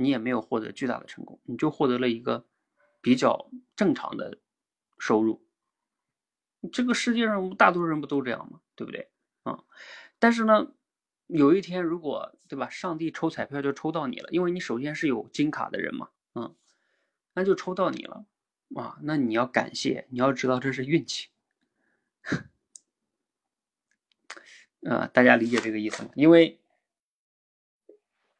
[0.00, 2.46] 你也没有获得巨大的成功，你就获得了一个
[3.02, 4.38] 比较正常的
[4.98, 5.46] 收入。
[6.72, 8.62] 这个世界上大多数人不都这样吗？
[8.74, 9.10] 对不对？
[9.42, 9.62] 啊，
[10.18, 10.72] 但是呢，
[11.26, 16.56] 有一天如果对吧，上帝抽彩票就抽到你了，因为你首先是有金卡的人嘛，嗯，
[17.34, 18.24] 那就抽到你了
[18.74, 21.28] 啊，那你要感谢，你要知道这是运气。
[24.88, 26.10] 啊， 大家理解这个意思吗？
[26.14, 26.58] 因为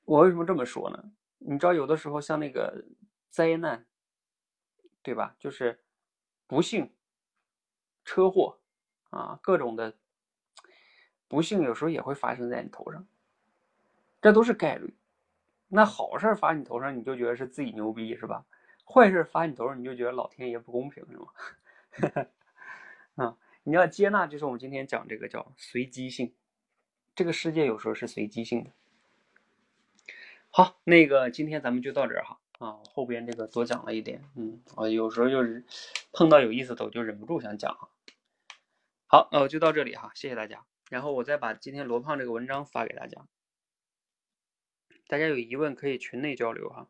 [0.05, 1.13] 我为什么这么说呢？
[1.43, 2.85] 你知道，有的时候像那个
[3.31, 3.87] 灾难，
[5.03, 5.35] 对吧？
[5.39, 5.83] 就是
[6.47, 6.93] 不幸、
[8.05, 8.61] 车祸
[9.09, 9.97] 啊，各种的
[11.27, 13.07] 不幸，有时候也会发生在你头上，
[14.21, 14.95] 这都是概率。
[15.69, 18.45] 那好事发你头上，你就觉得是自己牛逼，是吧？
[18.85, 22.27] 坏事发你头上，你就觉得老天爷不公平，是吗？
[23.25, 26.35] 啊，你要接纳，就是我们今天讲这个叫随机性。
[27.15, 28.71] 这个世界有时候是随机性的。
[30.53, 35.65] 好，那个今天咱们就到这儿哈啊，后边这个多讲了一点，嗯，啊有时候就是
[36.13, 37.89] 碰到有意思的，我就忍不住想讲啊。
[39.07, 40.67] 好，那我就到这里哈，谢谢大家。
[40.91, 43.27] 然后我再把今天罗胖这个文章发给大家，
[45.07, 46.89] 大家有疑问可以群内交流哈。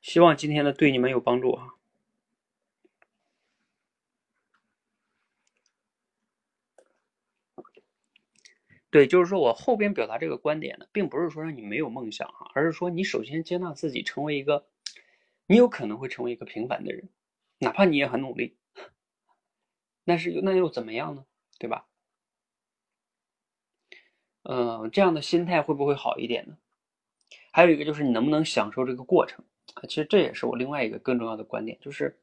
[0.00, 1.74] 希望今天的对你们有帮助啊。
[8.90, 14.66] 对，就是说我后边表达这个观点呢，并不是说让你没有梦想哈，而是说你首先接纳自己成为一个，
[15.46, 17.10] 你有可能会成为一个平凡的人，
[17.58, 18.56] 哪怕你也很努力，
[20.04, 21.26] 那是那又怎么样呢？
[21.58, 21.86] 对吧？
[24.44, 26.56] 嗯，这样的心态会不会好一点呢？
[27.52, 29.44] 还有一个就是你能不能享受这个过程？
[29.86, 32.16] 其实这也是我另外一个更重要的观点，就是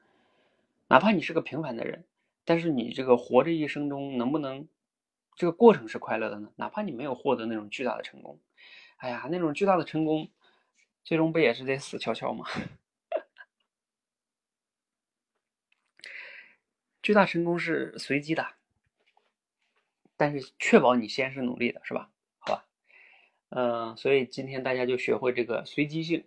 [0.88, 2.04] 哪怕你是个平凡的人，
[2.44, 4.68] 但是你这个活着一生中能不能
[5.36, 6.52] 这个过程是快乐的呢？
[6.56, 8.40] 哪怕你没有获得那种巨大的成功，
[8.98, 10.30] 哎呀，那种巨大的成功，
[11.04, 12.46] 最终不也是得死翘翘吗？
[17.02, 18.48] 巨大成功是随机的，
[20.18, 22.10] 但是确保你先是努力的，是吧？
[22.40, 22.66] 好吧，
[23.50, 26.24] 嗯，所以今天大家就学会这个随机性。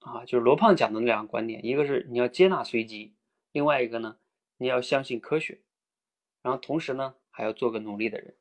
[0.00, 3.14] 啊，就是罗胖讲的那两个观点，一个是你要接纳随机，
[3.52, 4.18] 另外一个呢，
[4.56, 5.60] 你要相信科学，
[6.42, 8.34] 然后同时呢，还要做个努力的人。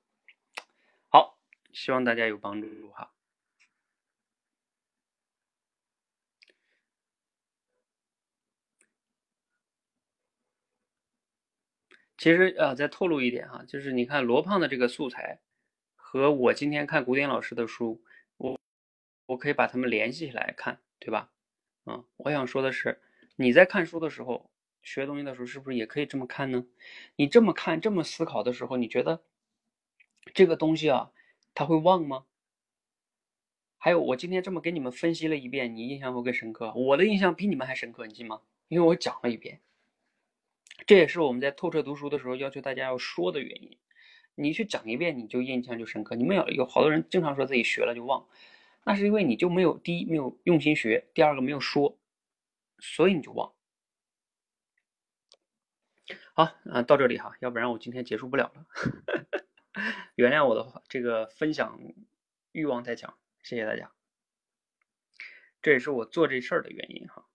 [1.09, 1.37] 好，
[1.73, 3.11] 希望大家有帮助哈。
[12.17, 15.39] 其实呃，再透露一点哈，就是你看罗胖的这个素材
[15.95, 18.01] 和我今天看古典老师的书，
[18.37, 18.59] 我
[19.25, 21.31] 我可以把他们联系起来看，对吧？
[21.89, 23.01] 嗯，我想说的是，
[23.35, 24.51] 你在看书的时候，
[24.83, 26.63] 学东西的时候，是不是也可以这么看呢？
[27.15, 29.23] 你这么看、这么思考的时候，你觉得
[30.35, 31.11] 这个东西啊，
[31.55, 32.25] 他会忘吗？
[33.79, 36.71] 还有，我今天这么给你们分析了一遍，你印象会更深刻。
[36.75, 38.41] 我的印象比你们还深刻，你信吗？
[38.67, 39.59] 因为我讲了一遍。
[40.85, 43.75] 这也是我们在透彻读书的时候要求大家要说的原因。
[44.35, 46.15] 你去讲一遍，你就印象就深刻。
[46.15, 48.27] 你们有有好多人经常说自己学了就忘。
[48.89, 51.99] 那是因为你就没有第一没有用心学，第二个没有说，
[52.79, 53.53] 所以你就忘。
[56.33, 58.65] 好，啊，到这里哈，要不然我今天结束不了了。
[60.15, 61.79] 原谅我的话这个分享
[62.51, 63.91] 欲望太强，谢谢大家。
[65.61, 67.28] 这也是我做这事儿的原因哈。